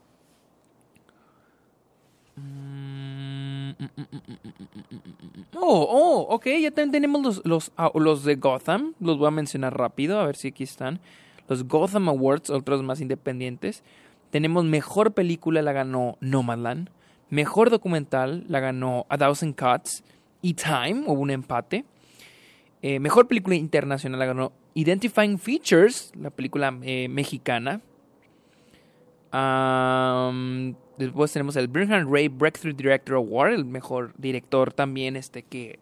[5.61, 8.95] Oh, oh, ok, ya también tenemos los, los, los de Gotham.
[9.01, 11.01] Los voy a mencionar rápido, a ver si aquí están.
[11.49, 13.83] Los Gotham Awards, otros más independientes.
[14.31, 16.91] Tenemos mejor película, la ganó Nomadland.
[17.31, 20.05] Mejor documental, la ganó A Thousand Cuts.
[20.41, 21.85] Y Time, hubo un empate.
[22.83, 27.81] Eh, mejor película internacional la ganó Identifying Features, la película eh, mexicana.
[30.97, 35.79] Después tenemos el Bernhard Ray Breakthrough Director Award, el mejor director también este que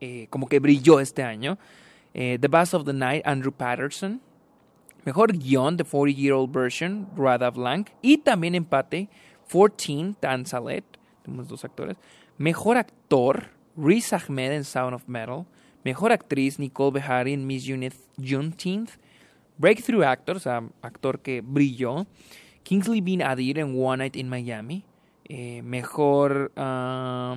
[0.00, 1.58] eh, como que brilló este año.
[2.12, 4.20] the Bass of the Night, Andrew Patterson.
[5.06, 7.90] Mejor guion, The 40 Year Old Version, Rada Blanc.
[8.02, 9.08] Y también empate,
[9.48, 10.84] 14, Dan Salet.
[11.22, 11.96] Tenemos dos actores.
[12.38, 15.46] Mejor actor, Riz Ahmed en Sound of Metal.
[15.84, 17.64] Mejor actriz, Nicole Behari en Miss
[18.18, 18.90] Juneteenth.
[19.58, 22.08] Breakthrough Actor, o sea, actor que brilló.
[22.66, 24.82] Kingsley Bean Adir en One Night in Miami.
[25.24, 26.50] Eh, mejor.
[26.56, 27.36] Uh...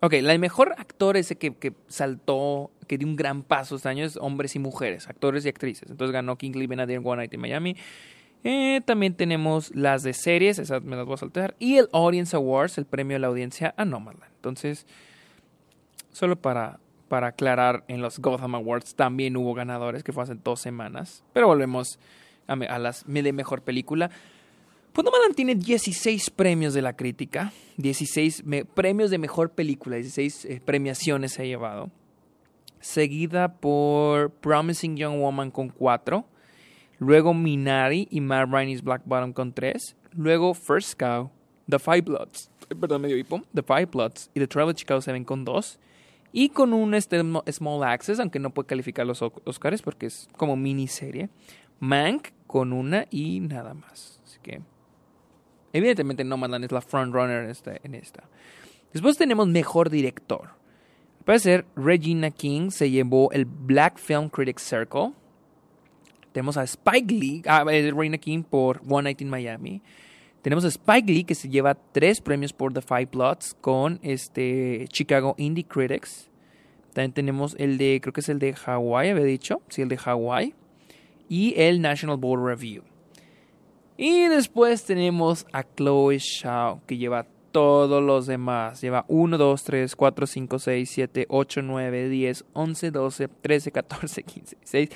[0.00, 4.04] Ok, el mejor actor ese que, que, saltó, que dio un gran paso este año
[4.04, 5.88] es hombres y mujeres, actores y actrices.
[5.88, 7.76] Entonces ganó Kingsley Benadir en One Night in Miami.
[8.42, 11.54] Eh, también tenemos las de series, esas me las voy a saltar.
[11.60, 13.84] Y el Audience Awards, el premio de la audiencia a.
[14.34, 14.84] Entonces,
[16.10, 16.80] solo para,
[17.10, 21.24] para aclarar, en los Gotham Awards también hubo ganadores, que fue hace dos semanas.
[21.32, 21.98] Pero volvemos
[22.46, 24.10] a, a las de mejor película.
[24.92, 28.44] Pues tiene 16 premios de la crítica, 16
[28.74, 31.90] premios de mejor película, 16 eh, premiaciones se ha llevado.
[32.78, 36.24] Seguida por Promising Young Woman con 4
[37.00, 39.96] Luego Minari y Matt Rainey's Black Bottom con 3.
[40.12, 41.30] Luego First Cow,
[41.68, 45.24] The Five Bloods, eh, perdón, medio hipo, The Five Bloods y The Travel Chicago 7
[45.24, 45.78] con 2.
[46.32, 50.56] Y con un este, Small Access, aunque no puede calificar los Oscars porque es como
[50.56, 51.28] miniserie.
[51.80, 54.20] Mank con una y nada más.
[54.24, 54.60] Así que,
[55.72, 58.24] evidentemente, Nomadland es la frontrunner en esta.
[58.92, 60.60] Después tenemos Mejor Director.
[61.24, 65.12] Puede ser Regina King se llevó el Black Film Critics Circle.
[66.32, 69.82] Tenemos a Spike Lee, a ah, Reina King por One Night in Miami.
[70.42, 74.86] Tenemos a Spike Lee que se lleva tres premios por The Five Plots con este
[74.88, 76.30] Chicago Indie Critics.
[76.94, 79.60] También tenemos el de, creo que es el de Hawaii, había dicho.
[79.68, 80.54] Sí, el de Hawaii.
[81.28, 82.82] Y el National Board Review.
[83.96, 88.80] Y después tenemos a Chloe Shaw que lleva todos los demás.
[88.80, 94.22] Lleva 1, 2, 3, 4, 5, 6, 7, 8, 9, 10, 11, 12, 13, 14,
[94.22, 94.90] 15, 16,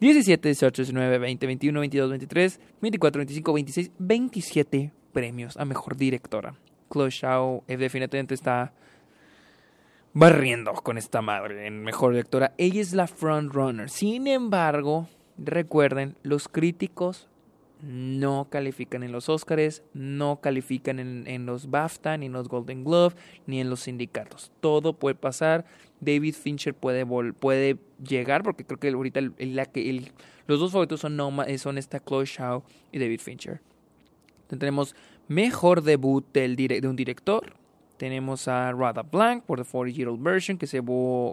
[0.00, 6.54] 17, 18, 19, 20, 21, 22, 23, 24, 25, 26, 27 premios a mejor directora.
[6.92, 8.72] Chloe Shao eh, definitivamente está
[10.12, 12.52] barriendo con esta madre en mejor directora.
[12.58, 13.90] Ella es la frontrunner.
[13.90, 17.28] Sin embargo, recuerden, los críticos
[17.82, 23.14] no califican en los Oscars, no califican en, los BAFTA, ni en los Golden Glove,
[23.46, 24.50] ni en los sindicatos.
[24.60, 25.64] Todo puede pasar.
[26.00, 30.12] David Fincher puede, puede llegar, porque creo que ahorita el,
[30.46, 31.18] los dos favoritos son,
[31.58, 32.62] son esta Chloe Shaw
[32.92, 33.60] y David Fincher.
[34.48, 34.94] tenemos
[35.28, 37.54] mejor debut del de un director.
[37.96, 40.82] Tenemos a Rada Blank por The 40 Year Old Version, que, se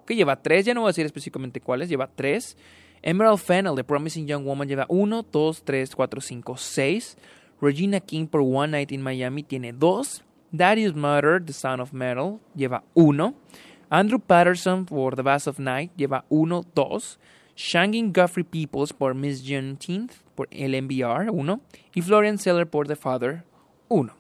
[0.06, 2.58] que lleva tres, ya no voy a decir específicamente cuáles, lleva tres.
[3.04, 7.18] Emerald Fennel de Promising Young Woman lleva 1, 2, 3, 4, 5, 6.
[7.62, 10.24] Regina King por One Night in Miami tiene 2.
[10.52, 13.34] Darius Murder, The Sound of Metal, lleva 1.
[13.90, 17.20] Andrew Patterson por The Bass of Night lleva 1, 2.
[17.56, 21.62] Shangin Guffrey Peoples por Miss Juneteenth por el MBR, 1.
[21.94, 23.44] Y Florian Seller por The Father,
[23.90, 24.14] 1.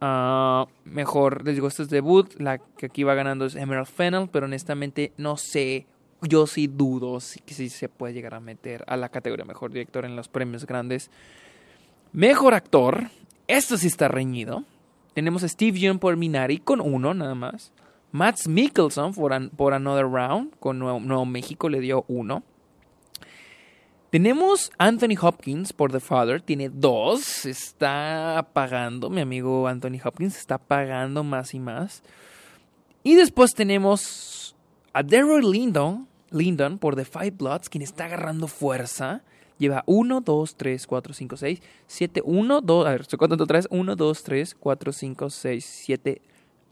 [0.00, 2.28] Uh, mejor, les digo, este es debut.
[2.38, 5.86] La que aquí va ganando es Emerald Fennel, pero honestamente no sé
[6.28, 10.04] yo sí dudo que sí se puede llegar a meter a la categoría mejor director
[10.04, 11.10] en los premios grandes.
[12.12, 13.10] Mejor actor,
[13.48, 14.64] esto sí está reñido.
[15.14, 17.72] Tenemos a Steve Young por Minari con uno nada más.
[18.12, 22.42] Matt Mikkelson por, por Another Round con Nuevo, México le dio uno.
[24.10, 27.46] Tenemos Anthony Hopkins por The Father, tiene dos.
[27.46, 32.04] Está pagando, mi amigo Anthony Hopkins está pagando más y más.
[33.02, 34.54] Y después tenemos
[34.92, 39.22] a Daryl Lindon Lyndon por The Five Bloods, quien está agarrando fuerza.
[39.56, 43.68] Lleva 1, 2, 3, 4, 5, 6, 7, 1, 2, a ver, estoy contando vez.
[43.70, 46.22] 1, 2, 3, 4, 5, 6, 7,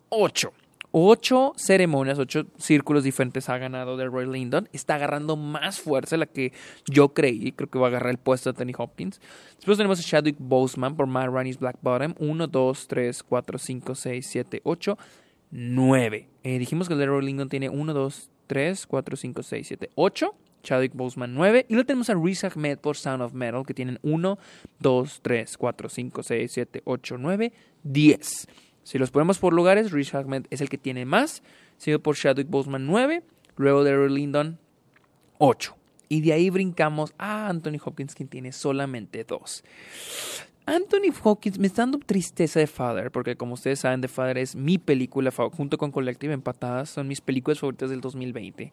[0.08, 0.52] 8.
[0.94, 4.68] ocho ceremonias, ocho círculos diferentes ha ganado de Roy Lyndon.
[4.72, 6.52] Está agarrando más fuerza de la que
[6.86, 7.52] yo creí.
[7.52, 9.20] Creo que va a agarrar el puesto de Tony Hopkins.
[9.56, 12.14] Después tenemos a Chadwick Boseman por Matt Ronnie's Black Bottom.
[12.18, 14.98] 1, 2, 3, 4, 5, 6, 7, 8,
[15.52, 16.28] 9.
[16.42, 20.34] dijimos que el de Roy Lyndon tiene 1, 2, 3, 4, 5, 6, 7, 8.
[20.62, 21.66] Chadwick Boseman 9.
[21.68, 24.38] Y luego tenemos a Riz Ahmed por Sound of Metal, que tienen 1,
[24.78, 28.48] 2, 3, 4, 5, 6, 7, 8, 9, 10.
[28.84, 31.42] Si los ponemos por lugares, Riz Ahmed es el que tiene más,
[31.76, 33.22] seguido por Chadwick Boseman 9,
[33.56, 34.58] luego de Lyndon
[35.38, 35.76] 8.
[36.08, 39.64] Y de ahí brincamos a Anthony Hopkins, quien tiene solamente 2.
[40.64, 44.54] Anthony Hopkins me está dando tristeza de Father, porque como ustedes saben, The Father es
[44.54, 48.72] mi película, junto con Collective Empatadas, son mis películas favoritas del 2020.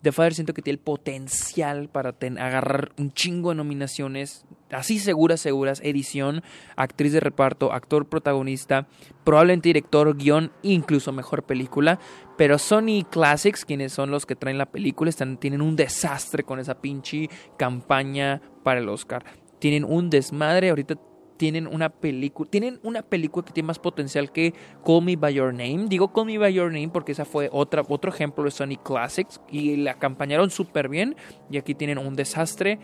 [0.00, 5.40] The Father siento que tiene el potencial para agarrar un chingo de nominaciones, así seguras,
[5.40, 6.42] seguras, edición,
[6.76, 8.86] actriz de reparto, actor protagonista,
[9.24, 11.98] probablemente director, guion, incluso mejor película.
[12.38, 16.60] Pero Sony Classics, quienes son los que traen la película, están, tienen un desastre con
[16.60, 19.24] esa pinche campaña para el Oscar.
[19.58, 20.94] Tienen un desmadre, ahorita
[21.38, 24.52] tienen una película, tienen una película que tiene más potencial que
[24.84, 25.86] Call Me by Your Name.
[25.88, 29.40] Digo Call Me by Your Name porque esa fue otra, otro ejemplo de Sony Classics
[29.48, 31.16] y la acompañaron súper bien
[31.50, 32.78] y aquí tienen un desastre.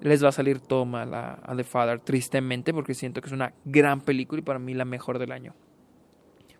[0.00, 3.52] Les va a salir todo mal a, The Father, tristemente, porque siento que es una
[3.64, 5.54] gran película y para mí la mejor del año.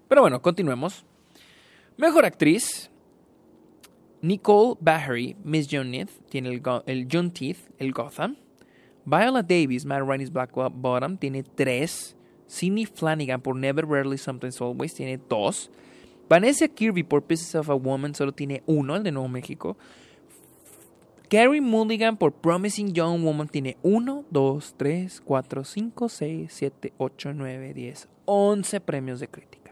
[0.08, 1.06] Pero bueno, continuemos.
[1.96, 2.90] Mejor actriz.
[4.22, 5.92] Nicole Bahary, Miss John
[6.28, 7.08] tiene el, el
[7.78, 8.36] el Gotham.
[9.08, 12.14] Viola Davis, Matt Ronnie's Black Bottom, tiene 3.
[12.46, 15.70] Sidney Flanagan por Never Rarely Sometimes Always tiene 2.
[16.28, 19.76] Vanessa Kirby por Pieces of a Woman solo tiene 1, el de Nuevo México.
[21.30, 27.32] Carrie Mulligan por Promising Young Woman tiene 1, 2, 3, 4, 5, 6, 7, 8,
[27.34, 29.67] 9, 10, 11 premios de crítica.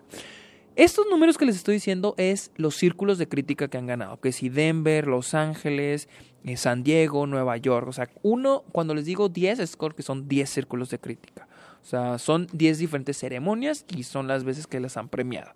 [0.77, 4.31] Estos números que les estoy diciendo es los círculos de crítica que han ganado, que
[4.31, 6.07] si Denver, Los Ángeles,
[6.45, 10.29] eh, San Diego, Nueva York, o sea, uno, cuando les digo 10 es porque son
[10.29, 11.49] 10 círculos de crítica,
[11.83, 15.51] o sea, son 10 diferentes ceremonias y son las veces que las han premiado.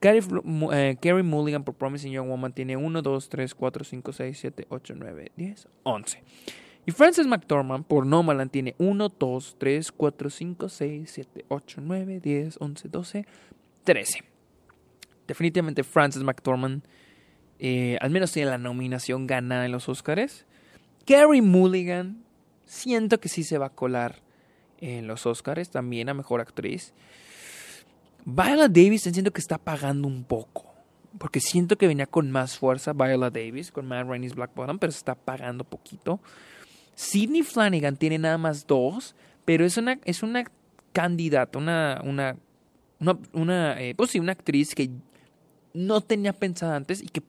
[0.00, 0.20] Carrie,
[0.72, 4.94] eh, Mulligan por Promising Young Woman tiene 1, 2, 3, 4, 5, 6, 7, 8,
[4.96, 6.24] 9, 10, 11.
[6.86, 12.20] Y Frances McDormand por Nomaland tiene 1, 2, 3, 4, 5, 6, 7, 8, 9,
[12.20, 13.26] 10, 11, 12,
[13.84, 14.29] 13
[15.30, 16.82] definitivamente Frances McDormand
[17.62, 20.46] eh, al menos tiene la nominación ganada en los Oscars.
[21.06, 22.24] Carrie Mulligan,
[22.64, 24.16] siento que sí se va a colar
[24.80, 26.94] en los Oscars, también a Mejor Actriz.
[28.24, 30.66] Viola Davis siento que está pagando un poco.
[31.18, 34.92] Porque siento que venía con más fuerza Viola Davis con Matt Rainey's Black Bottom, pero
[34.92, 36.20] se está pagando poquito.
[36.94, 39.14] Sidney Flanagan tiene nada más dos,
[39.44, 40.44] pero es una, es una
[40.92, 42.36] candidata, una, una,
[43.32, 44.90] una, eh, pues sí, una actriz que
[45.72, 47.22] no tenía pensada antes y que,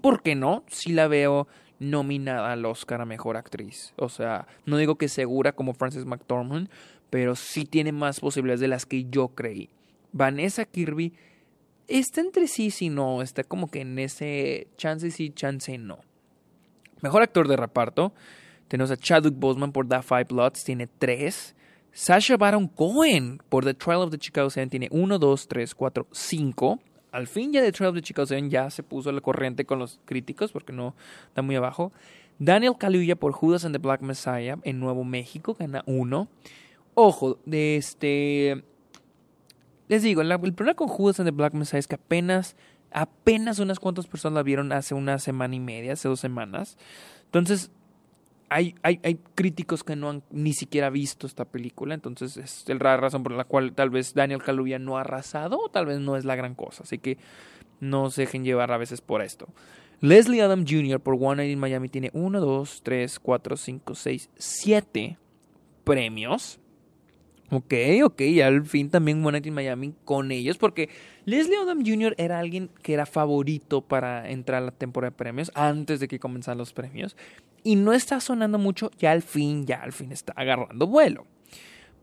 [0.00, 0.64] ¿por qué no?
[0.68, 1.46] Si la veo
[1.78, 3.92] nominada al Oscar a Mejor Actriz.
[3.96, 6.68] O sea, no digo que segura como Frances McDormand,
[7.10, 9.70] pero sí tiene más posibilidades de las que yo creí.
[10.12, 11.12] Vanessa Kirby
[11.88, 16.00] está entre sí y no, está como que en ese chance sí, chance no.
[17.02, 18.12] Mejor actor de reparto,
[18.68, 21.54] tenemos a Chadwick Boseman por The Five Bloods, tiene tres.
[21.92, 26.08] Sasha Baron Cohen por The Trial of the Chicago Seven tiene uno, dos, tres, cuatro,
[26.10, 26.80] cinco
[27.14, 29.78] al fin ya The Trail of the Chicago Seven ya se puso la corriente con
[29.78, 30.96] los críticos porque no
[31.28, 31.92] está muy abajo.
[32.40, 36.28] Daniel Kaluuya por Judas and the Black Messiah en Nuevo México gana uno.
[36.94, 38.64] Ojo, de este...
[39.86, 42.56] Les digo, el problema con Judas and the Black Messiah es que apenas,
[42.90, 46.76] apenas unas cuantas personas la vieron hace una semana y media, hace dos semanas.
[47.26, 47.70] Entonces,
[48.54, 52.96] hay, hay, hay, críticos que no han ni siquiera visto esta película, entonces es la
[52.96, 56.16] razón por la cual tal vez Daniel Kaluuya no ha arrasado o tal vez no
[56.16, 57.18] es la gran cosa, así que
[57.80, 59.48] no se dejen llevar a veces por esto.
[60.00, 61.00] Leslie Adam Jr.
[61.00, 65.18] por One Night in Miami tiene 1, 2, 3, 4, 5, 6, 7
[65.82, 66.60] premios.
[67.50, 70.88] Ok, ok, y al fin también in Miami con ellos, porque
[71.26, 72.14] Leslie Odom Jr.
[72.16, 76.18] era alguien que era favorito para entrar a la temporada de premios antes de que
[76.18, 77.16] comenzaran los premios
[77.62, 81.26] y no está sonando mucho, ya al fin, ya al fin está agarrando vuelo.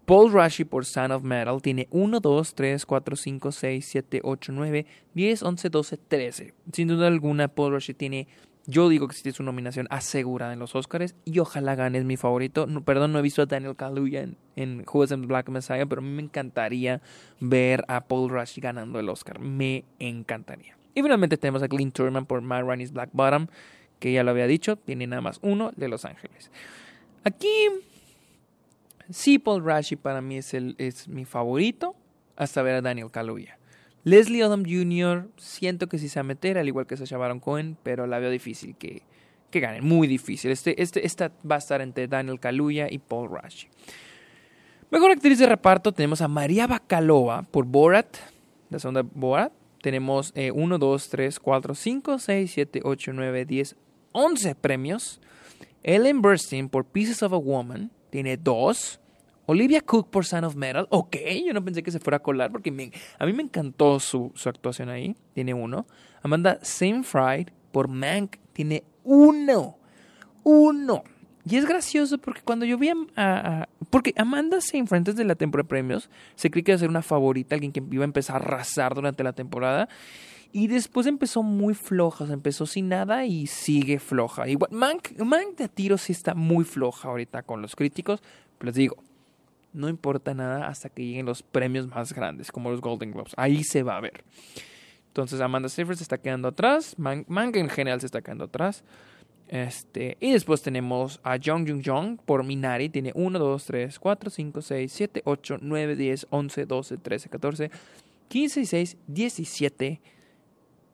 [0.05, 4.51] Paul Rashi por Son of Metal tiene 1, 2, 3, 4, 5, 6, 7, 8,
[4.51, 6.53] 9, 10, 11, 12, 13.
[6.73, 8.27] Sin duda alguna, Paul Rashi tiene,
[8.67, 12.05] yo digo que sí tiene su nominación asegurada en los Oscars y ojalá gane, es
[12.05, 12.67] mi favorito.
[12.85, 16.03] perdón, no he visto a Daniel Kaluuya en, en Who is Black Messiah, pero a
[16.03, 17.01] mí me encantaría
[17.39, 19.39] ver a Paul Rashi ganando el Oscar.
[19.39, 20.77] Me encantaría.
[20.93, 23.47] Y finalmente tenemos a Clint Turman por My Runny's Black Bottom
[24.01, 26.49] que ya lo había dicho, tiene nada más uno de Los Ángeles.
[27.23, 27.67] Aquí,
[29.11, 31.95] sí, Paul Rashi para mí es, el, es mi favorito,
[32.35, 33.59] hasta ver a Daniel Kaluuya.
[34.03, 35.29] Leslie Odom Jr.
[35.37, 38.19] siento que sí se va a meter, al igual que Sacha Baron Cohen, pero la
[38.19, 39.03] veo difícil que,
[39.51, 40.51] que ganen, muy difícil.
[40.51, 43.65] Este, este, esta va a estar entre Daniel Kaluuya y Paul Rush.
[44.89, 48.17] Mejor actriz de reparto tenemos a María Bakalova por Borat,
[48.69, 49.53] la segunda Borat.
[49.81, 53.75] Tenemos 1, 2, 3, 4, 5, 6, 7, 8, 9, 10,
[54.11, 55.21] 11 premios.
[55.81, 59.00] Ellen Burstyn por Pieces of a Woman tiene 2.
[59.45, 60.87] Olivia Cook por Son of Metal.
[60.89, 64.31] Ok, yo no pensé que se fuera a colar porque a mí me encantó su,
[64.35, 65.15] su actuación ahí.
[65.33, 65.85] Tiene uno.
[66.21, 69.77] Amanda Seyfried por Mank tiene uno.
[70.43, 71.03] Uno.
[71.45, 73.67] Y es gracioso porque cuando yo vi a...
[73.89, 76.89] porque Amanda Seyfried antes de la temporada de premios se cree que iba a ser
[76.89, 79.89] una favorita, alguien que iba a empezar a arrasar durante la temporada.
[80.53, 84.49] Y después empezó muy floja, empezó sin nada y sigue floja.
[84.49, 88.21] Igual, Mank, Mank de tiro sí está muy floja ahorita con los críticos.
[88.59, 88.97] Les digo,
[89.73, 93.33] no importa nada hasta que lleguen los premios más grandes, como los Golden Globes.
[93.37, 94.23] Ahí se va a ver.
[95.07, 98.83] Entonces Amanda Seyfried se está quedando atrás, Mank en general se está quedando atrás.
[99.51, 102.87] Este, y después tenemos a Jung Jung Jung por Minari.
[102.87, 107.71] Tiene 1, 2, 3, 4, 5, 6, 7, 8, 9, 10, 11, 12, 13, 14,
[108.29, 110.01] 15, 16, 17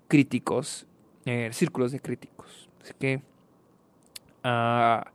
[0.08, 0.88] críticos,
[1.26, 2.68] eh, círculos de críticos.
[2.82, 3.22] Así que,
[4.44, 5.08] uh,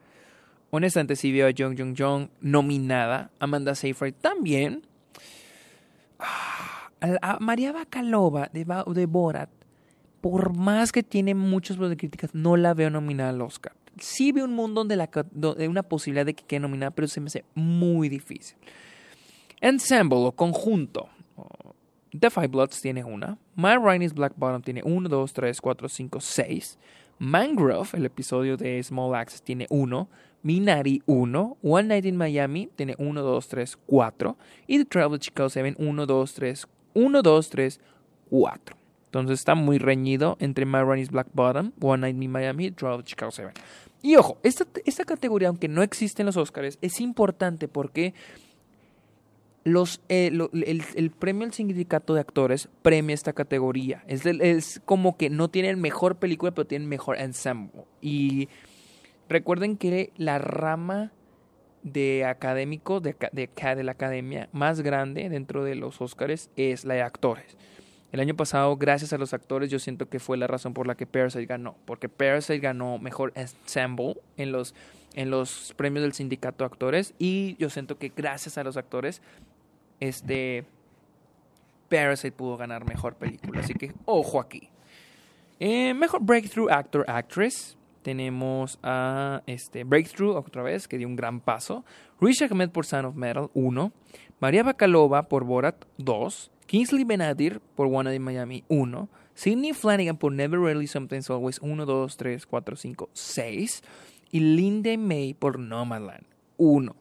[0.72, 4.82] honestamente, si veo a Jung Jung Jung nominada, Amanda Seyfried también.
[6.18, 9.50] Uh, a María Bacalova de, de Borat
[10.22, 13.74] por más que tiene muchos de críticas, no la veo nominada al Oscar.
[13.98, 15.10] Sí veo un mundo donde, la,
[15.68, 18.56] una posibilidad de que quede nominada, pero se me hace muy difícil.
[19.60, 21.08] Ensemble o conjunto.
[22.18, 23.36] The Five Bloods tiene una.
[23.56, 26.78] My Rainy's Black Bottom tiene 1, 2, 3, 4, 5, 6.
[27.18, 30.08] Mangrove, el episodio de Small Access, tiene 1.
[30.42, 31.56] Minari 1.
[31.62, 34.36] One Night in Miami tiene 1, 2, 3, 4.
[34.66, 37.80] Y The Travel Chicago 7, 1, 2, 3, 1, 2, 3,
[38.30, 38.76] 4.
[39.06, 43.30] Entonces está muy reñido entre My Run Black Bottom, One Night in Miami, Draw Chicago
[43.30, 43.52] 7.
[44.00, 48.14] Y ojo, esta, esta categoría, aunque no existe en los Oscars, es importante porque
[49.64, 50.32] los, eh,
[50.96, 54.02] el, premio al sindicato de actores premia esta categoría.
[54.08, 57.84] Es, es como que no tienen mejor película, pero tienen mejor ensemble.
[58.00, 58.48] Y
[59.32, 61.12] recuerden que la rama
[61.82, 67.02] de académico de, de, la academia más grande dentro de los Oscars es la de
[67.02, 67.56] actores.
[68.12, 70.94] El año pasado, gracias a los actores, yo siento que fue la razón por la
[70.94, 71.76] que Parasite ganó.
[71.86, 74.74] Porque Parasite ganó mejor ensemble en los,
[75.14, 77.14] en los premios del sindicato de actores.
[77.18, 79.22] Y yo siento que gracias a los actores,
[79.98, 80.66] este
[81.88, 83.60] Parasite pudo ganar mejor película.
[83.60, 84.68] Así que ojo aquí.
[85.58, 87.78] Eh, mejor Breakthrough Actor Actress.
[88.02, 91.84] Tenemos a este, Breakthrough otra vez, que dio un gran paso.
[92.20, 93.92] Rish Ahmed por Son of Metal, 1.
[94.40, 96.50] María Bakalova por Borat, 2.
[96.66, 99.08] Kingsley Benadir por One de Miami 1.
[99.34, 103.82] Sidney Flanagan por Never Really Something's Always 1, 2, 3, 4, 5, 6.
[104.30, 106.24] Y Linda May por Nomadland
[106.56, 106.96] 1.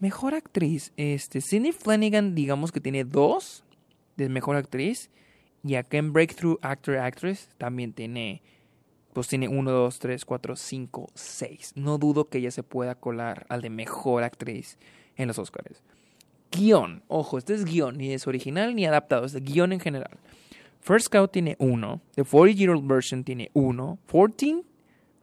[0.00, 3.64] Mejor actriz, este, Sidney Flanagan digamos que tiene 2
[4.16, 5.10] de mejor actriz.
[5.62, 8.42] Y acá en Breakthrough Actor Actress también tiene,
[9.12, 11.72] pues tiene 1, 2, 3, 4, 5, 6.
[11.76, 14.78] No dudo que ella se pueda colar al de mejor actriz
[15.16, 15.82] en los Oscars
[16.50, 17.02] guion.
[17.08, 20.18] Ojo, este es guion, ni es original ni adaptado, es de guion en general.
[20.80, 22.00] First Scout tiene uno.
[22.14, 23.98] The 40 Year Old Version tiene uno.
[24.10, 24.62] 14,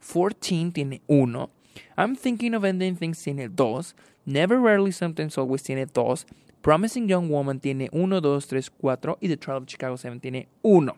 [0.00, 1.50] 14 tiene uno.
[1.96, 3.94] I'm Thinking of Ending Things tiene dos.
[4.24, 6.26] Never Rarely Sometimes Always tiene dos.
[6.62, 9.18] Promising Young Woman tiene uno, dos, tres, cuatro.
[9.20, 10.96] Y The Trial of Chicago 7 tiene uno.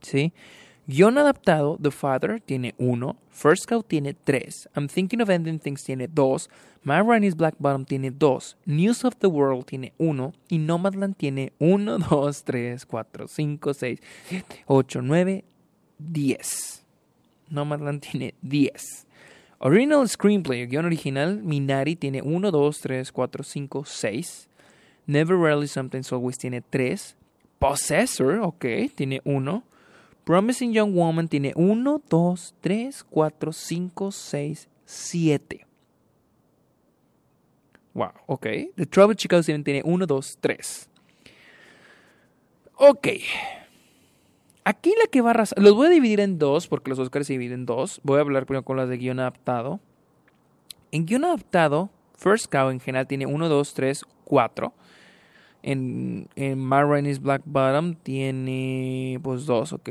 [0.00, 0.32] ¿Sí?
[0.88, 3.16] Guión adaptado, The Father tiene uno.
[3.30, 4.68] First Scout tiene tres.
[4.74, 6.48] I'm Thinking of Ending Things tiene dos.
[6.88, 11.52] My Rainy's Black Bottom tiene 2, News of the World tiene 1 y Nomadland tiene
[11.58, 15.44] 1, 2, 3, 4, 5, 6, 7, 8, 9,
[15.98, 16.84] 10.
[17.50, 19.06] Nomadland tiene 10.
[19.58, 24.48] Original Screenplay, guion original, Minari tiene 1, 2, 3, 4, 5, 6.
[25.06, 27.16] Never Rarely Sometimes Always tiene 3.
[27.58, 28.64] Possessor, ok,
[28.94, 29.62] tiene 1.
[30.28, 35.66] Promising Young Woman tiene 1, 2, 3, 4, 5, 6, 7.
[37.94, 38.46] Wow, ok.
[38.76, 40.90] The Trouble Chicago 7 tiene 1, 2, 3.
[42.74, 43.08] Ok.
[44.64, 45.58] Aquí la que va a arrasar.
[45.62, 47.98] Los voy a dividir en dos, porque los Oscars se dividen en dos.
[48.02, 49.80] Voy a hablar primero con las de guion adaptado.
[50.92, 54.74] En guion adaptado, First Cow en general tiene 1, 2, 3, 4.
[55.62, 59.90] En, en My Black Bottom tiene pues 2, ok.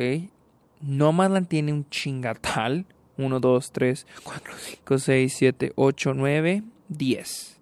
[0.81, 2.85] Nomadland tiene un chingatal.
[3.17, 7.59] 1, 2, 3, 4, 5, 6, 7, 8, 9, 10.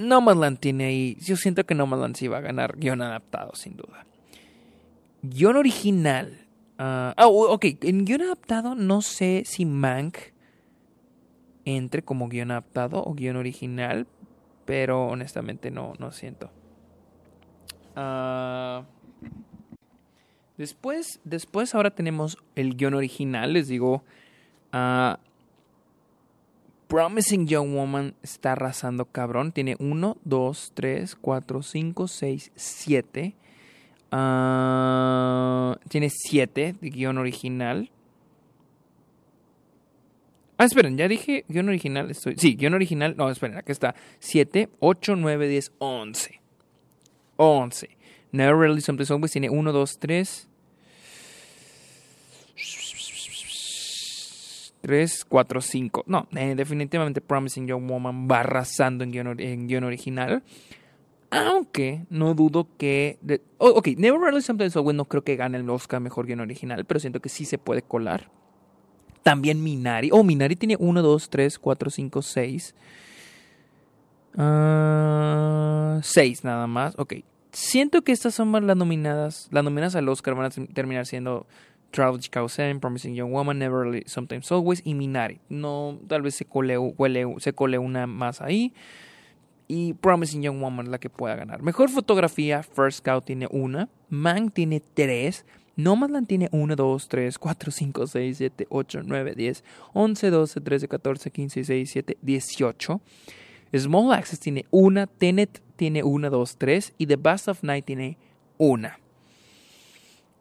[0.00, 1.16] Nomadland tiene ahí.
[1.20, 4.06] Yo siento que Nomadland sí va a ganar guion adaptado, sin duda.
[5.22, 6.46] Guión original.
[6.78, 7.66] ah, oh, ok.
[7.82, 10.16] En guion adaptado no sé si Mank
[11.66, 14.06] entre como guion adaptado o guion original.
[14.70, 16.48] Pero honestamente no, no siento.
[17.96, 18.84] Ah,
[20.56, 23.52] después, después ahora tenemos el guion original.
[23.52, 24.04] Les digo.
[24.70, 25.18] ah,
[26.86, 29.50] Promising Young Woman está arrasando cabrón.
[29.50, 33.34] Tiene 1, 2, 3, 4, 5, 6, 7.
[35.88, 37.90] tiene 7 de guion original.
[40.60, 42.10] Ah, esperen, ya dije guion original.
[42.10, 42.34] Estoy...
[42.36, 43.16] Sí, guion original.
[43.16, 43.94] No, esperen, aquí está.
[44.18, 46.40] 7, 8, 9, 10, 11.
[47.36, 47.88] 11.
[48.32, 50.48] Never Really Something Always tiene 1, 2, 3.
[54.82, 56.04] 3, 4, 5.
[56.06, 60.42] No, eh, definitivamente Promising Young Woman va arrasando en guion, en guion original.
[61.30, 63.16] Aunque no dudo que.
[63.22, 66.40] de- oh, ok, Never Really Something Always no creo que gane el Oscar mejor guion
[66.40, 68.30] original, pero siento que sí se puede colar.
[69.22, 70.10] También Minari.
[70.12, 72.74] Oh, Minari tiene 1, 2, 3, 4, 5, 6.
[76.02, 76.94] 6 nada más.
[76.98, 77.14] Ok.
[77.52, 79.48] Siento que estas son las nominadas.
[79.50, 81.46] Las nominadas al Oscar van a ter- terminar siendo
[82.20, 85.40] Chicago 7, Promising Young Woman, Never Really Sometimes Always y Minari.
[85.48, 88.72] No, tal vez se cole, huele- se cole una más ahí.
[89.66, 91.62] Y Promising Young Woman la que pueda ganar.
[91.62, 93.88] Mejor fotografía, First Scout tiene una.
[94.08, 95.44] Mank tiene tres.
[95.82, 100.88] Nomadland tiene 1, 2, 3, 4, 5, 6, 7, 8, 9, 10, 11, 12, 13,
[100.88, 103.00] 14, 15, 16, 17, 18.
[103.76, 105.06] Small Access tiene una.
[105.06, 106.94] Tenet tiene 1, 2, 3.
[106.98, 108.18] Y The Best of Night tiene
[108.58, 108.98] una.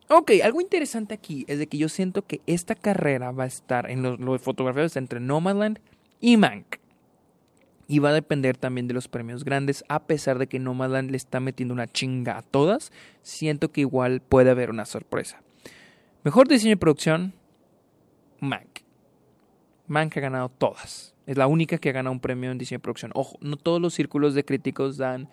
[0.09, 3.91] Ok, algo interesante aquí es de que yo siento que esta carrera va a estar
[3.91, 5.79] en los, los fotografiados entre Nomadland
[6.19, 6.77] y Mank.
[7.89, 11.17] Y va a depender también de los premios grandes, a pesar de que Nomadland le
[11.17, 12.93] está metiendo una chinga a todas.
[13.23, 15.41] Siento que igual puede haber una sorpresa.
[16.23, 17.33] Mejor diseño de producción,
[18.39, 18.81] Mank.
[19.87, 21.15] Mank ha ganado todas.
[21.25, 23.11] Es la única que ha ganado un premio en diseño de producción.
[23.15, 25.27] Ojo, no todos los círculos de críticos dan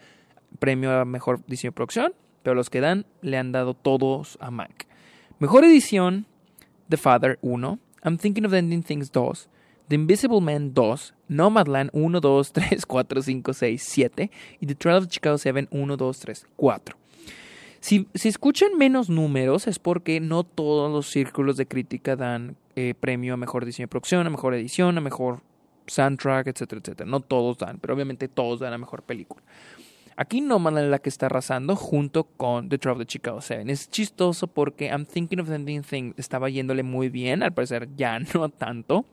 [0.59, 4.50] premio a mejor diseño de producción, pero los que dan le han dado todos a
[4.50, 4.84] Mank.
[5.38, 6.26] Mejor edición,
[6.88, 9.50] The Father 1, I'm Thinking of Ending Things 2,
[9.88, 14.99] The Invisible Man 2, Nomadland 1, 2, 3, 4, 5, 6, 7 y The Trial
[14.99, 16.97] of Chicago 7 1, 2, 3, 4.
[17.81, 22.95] Si, si escuchan menos números es porque no todos los círculos de crítica dan eh,
[22.99, 25.41] premio a mejor diseño de producción, a mejor edición, a mejor
[25.87, 27.09] soundtrack, etcétera, etcétera.
[27.09, 29.43] No todos dan, pero obviamente todos dan a mejor película.
[30.18, 33.70] Aquí Nomadland es la que está arrasando junto con The Trial of Chicago 7.
[33.70, 38.18] Es chistoso porque I'm Thinking of Ending Things estaba yéndole muy bien, al parecer ya
[38.35, 39.05] no tanto.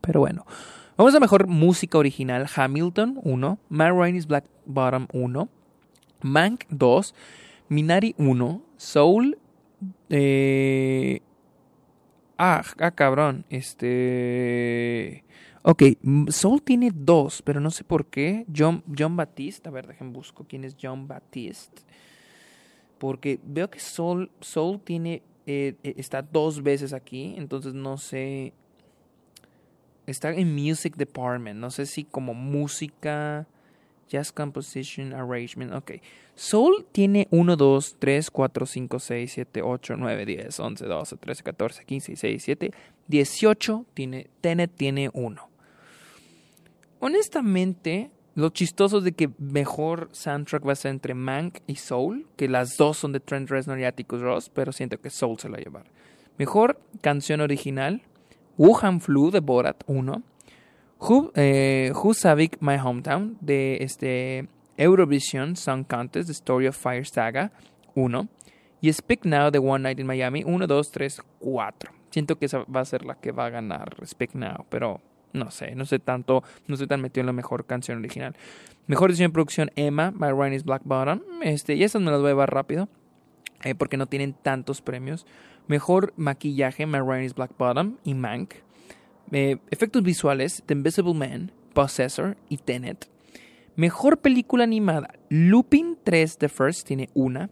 [0.00, 0.44] Pero bueno,
[0.98, 2.46] vamos a mejor música original.
[2.54, 5.48] Hamilton 1, Matt Rainey's Black Bottom 1,
[6.22, 7.14] Mank 2,
[7.68, 9.38] Minari 1, Soul...
[10.10, 11.20] Eh...
[12.36, 13.44] Ah, ah, cabrón.
[13.48, 15.24] Este...
[15.62, 15.82] Ok,
[16.28, 18.46] Soul tiene dos, pero no sé por qué.
[18.54, 21.82] John, John Baptiste, a ver, dejen busco quién es John Baptiste.
[22.98, 28.52] Porque veo que Soul, Soul tiene, eh, eh, está dos veces aquí, entonces no sé.
[30.08, 33.46] Está en Music Department, no sé si como música,
[34.08, 36.00] Jazz Composition, Arrangement, ok.
[36.34, 41.42] Soul tiene 1, 2, 3, 4, 5, 6, 7, 8, 9, 10, 11, 12, 13,
[41.42, 42.70] 14, 15, 16, 17,
[43.06, 45.50] 18, tiene, Tenet tiene 1.
[47.00, 52.26] Honestamente, lo chistoso es de que mejor soundtrack va a ser entre Mank y Soul,
[52.36, 55.48] que las dos son de Trent Reznor y Atticus Ross, pero siento que Soul se
[55.48, 55.84] la va a llevar.
[56.38, 58.00] Mejor canción original,
[58.58, 60.22] Wuhan Flu de Borat 1,
[61.00, 61.92] Who, eh,
[62.60, 67.52] My Hometown de este Eurovision Song Contest, The Story of Fire Saga
[67.94, 68.28] 1,
[68.80, 71.92] y Speak Now de One Night in Miami 1, 2, 3, 4.
[72.10, 75.00] Siento que esa va a ser la que va a ganar Speak Now, pero
[75.32, 78.34] no sé, no sé tanto, no estoy tan metido en la mejor canción original.
[78.88, 81.20] Mejor diseño de producción, Emma, by Ryan's Black Bottom.
[81.42, 82.88] Este, y esas me las voy a llevar rápido,
[83.62, 85.26] eh, porque no tienen tantos premios.
[85.68, 88.54] Mejor maquillaje, Ryan's Black Bottom y Mank.
[89.30, 93.08] Eh, efectos visuales, The Invisible Man, Possessor y Tenet.
[93.76, 97.50] Mejor película animada, Lupin 3 The First tiene una.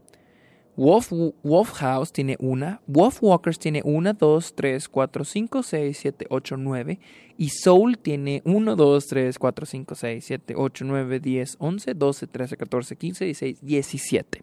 [0.76, 6.56] Wolf, House tiene una, Wolf Walkers tiene una, 2, 3, 4, 5, 6, 7, 8,
[6.58, 6.98] 9
[7.38, 12.26] y Soul tiene 1, 2, 3, 4, 5, 6, 7, 8, 9, 10, 11, 12,
[12.26, 14.42] 13, 14, 15, 16, 17.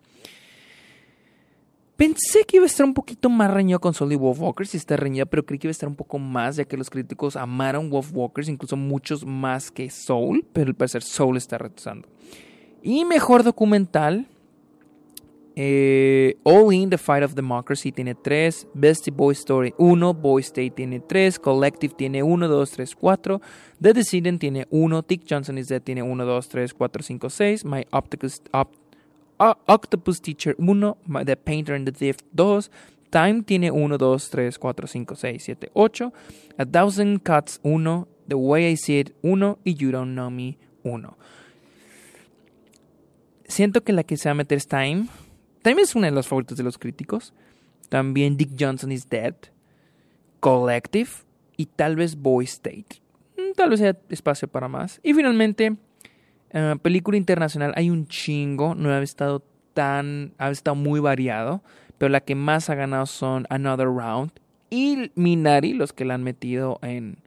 [2.04, 4.98] Pensé que iba a estar un poquito más reñido con y Wolf Walkers, si está
[4.98, 7.90] reñida, pero creí que iba a estar un poco más, ya que los críticos amaron
[7.90, 12.10] Wolf Walkers, incluso muchos más que Soul, pero al parecer Soul está retrasando.
[12.82, 14.28] Y mejor documental,
[15.56, 20.72] eh, All In, The Fight of Democracy tiene 3, Bestie Boy Story 1, Boy State
[20.72, 23.42] tiene 3, Collective tiene 1, 2, 3, 4,
[23.82, 27.64] The Descendant tiene 1, Dick Johnson is Dead tiene 1, 2, 3, 4, 5, 6,
[27.64, 28.83] My Opticus, Op,
[29.40, 32.70] Octopus Teacher 1, The Painter and the Thief 2,
[33.10, 36.12] Time tiene 1, 2, 3, 4, 5, 6, 7, 8,
[36.58, 40.58] A Thousand Cuts 1, The Way I See It 1 y You Don't Know Me
[40.84, 41.18] 1.
[43.48, 45.08] Siento que la que se va a meter es Time.
[45.62, 47.34] Time es una de las favoritas de los críticos.
[47.90, 49.36] También Dick Johnson is Dead.
[50.40, 51.10] Collective.
[51.56, 53.02] Y tal vez Boy State.
[53.38, 55.00] Mm, tal vez haya espacio para más.
[55.04, 55.78] Y finalmente,
[56.82, 57.74] película internacional.
[57.76, 58.76] Hay un chingo.
[58.76, 59.44] No ha estado
[59.74, 60.34] tan.
[60.38, 61.64] Ha estado muy variado.
[61.98, 64.32] Pero la que más ha ganado son Another Round.
[64.70, 67.18] Y Minari, los que la han metido en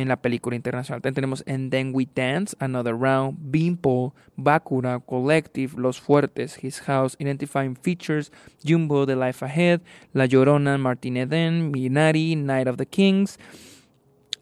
[0.00, 1.02] en la película internacional.
[1.02, 7.76] tenemos And Then We Dance, Another Round, Beanpole, Bakura, Collective, Los Fuertes, His House, Identifying
[7.76, 8.32] Features,
[8.64, 9.80] Jumbo, The Life Ahead,
[10.12, 13.38] La Llorona, Martin Eden, Minari, Night of the Kings,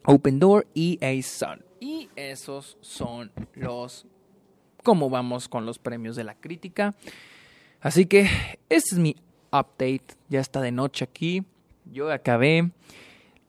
[0.05, 1.68] Open Door y A Sun.
[1.79, 4.05] Y esos son los...
[4.83, 6.95] cómo vamos con los premios de la crítica.
[7.81, 8.23] Así que
[8.69, 9.15] este es mi
[9.51, 10.15] update.
[10.27, 11.43] Ya está de noche aquí.
[11.85, 12.71] Yo acabé.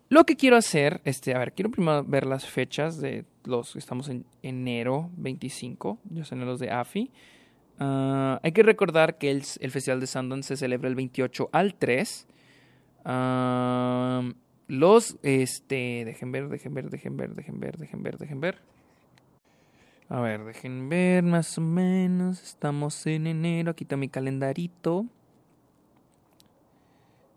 [0.08, 4.08] Lo que quiero hacer, este, a ver, quiero primero ver las fechas de los, estamos
[4.08, 7.12] en enero 25, yo sé los de AFI.
[7.78, 12.26] Ah, hay que recordar que el, Festival de Sundance se celebra el 28 al 3.
[13.04, 14.32] Ah,
[14.70, 18.58] los, este, dejen ver, dejen ver, dejen ver, dejen ver, dejen ver, dejen ver.
[20.08, 22.40] A ver, dejen ver más o menos.
[22.40, 23.72] Estamos en enero.
[23.72, 25.06] Aquí está mi calendarito.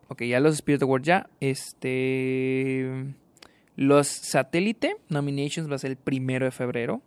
[0.09, 1.29] Ok, ya los Spirit Awards ya.
[1.39, 3.15] Este.
[3.75, 7.01] Los satélite nominations va a ser el primero de febrero.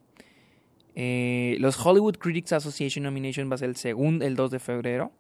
[0.97, 5.13] Eh, los Hollywood Critics Association nominations va a ser el segundo, el 2 de febrero.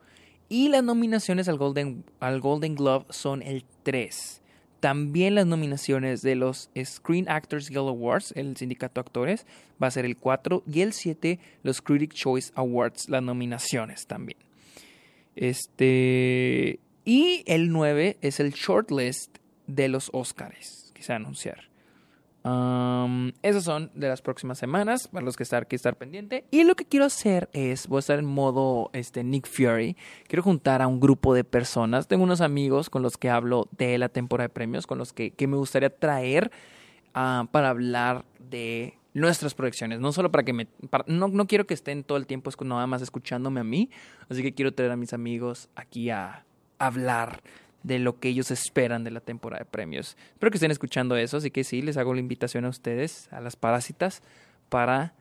[0.48, 4.42] Y las nominaciones al Golden, al Golden Glove son el 3.
[4.80, 9.46] También las nominaciones de los Screen Actors Guild Awards, el sindicato de actores,
[9.82, 10.62] va a ser el 4.
[10.70, 14.38] Y el 7, los Critic Choice Awards, las nominaciones también.
[15.34, 16.78] Este.
[17.04, 21.75] Y el 9 es el shortlist de los Oscars que se va a anunciar.
[22.46, 26.44] Um, esos son de las próximas semanas para los que estar que estar pendiente.
[26.52, 29.96] Y lo que quiero hacer es, voy a estar en modo este, Nick Fury.
[30.28, 32.06] Quiero juntar a un grupo de personas.
[32.06, 35.34] Tengo unos amigos con los que hablo de la temporada de premios, con los que,
[35.40, 36.52] me gustaría traer
[37.16, 39.98] uh, para hablar de nuestras proyecciones.
[39.98, 40.68] No solo para que me...
[41.06, 43.90] no, no quiero que estén todo el tiempo nada más escuchándome a mí.
[44.28, 46.44] Así que quiero traer a mis amigos aquí a,
[46.78, 47.42] hablar
[47.86, 50.16] de lo que ellos esperan de la temporada de premios.
[50.32, 53.40] Espero que estén escuchando eso, así que sí, les hago la invitación a ustedes, a
[53.40, 54.22] las parásitas,
[54.68, 55.14] para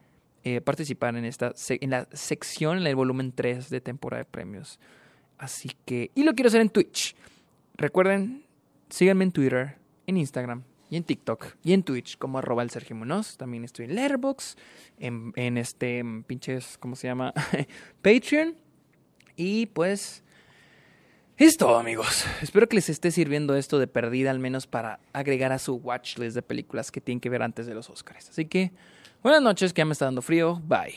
[0.44, 4.80] eh, participar en, esta, en la sección, en el volumen 3 de temporada de premios.
[5.38, 7.16] Así que, y lo quiero hacer en Twitch.
[7.76, 8.44] Recuerden,
[8.90, 12.96] síganme en Twitter, en Instagram y en TikTok y en Twitch como arroba el Sergio
[12.96, 13.38] Munoz.
[13.38, 14.58] También estoy en Letterboxd,
[14.98, 17.32] en, en este pinches, ¿cómo se llama?
[18.02, 18.56] Patreon.
[19.36, 20.24] Y pues
[21.38, 22.26] es todo, amigos.
[22.42, 26.36] Espero que les esté sirviendo esto de perdida, al menos para agregar a su watchlist
[26.36, 28.30] de películas que tienen que ver antes de los Oscars.
[28.30, 28.72] Así que,
[29.22, 30.62] buenas noches, que ya me está dando frío.
[30.66, 30.96] Bye.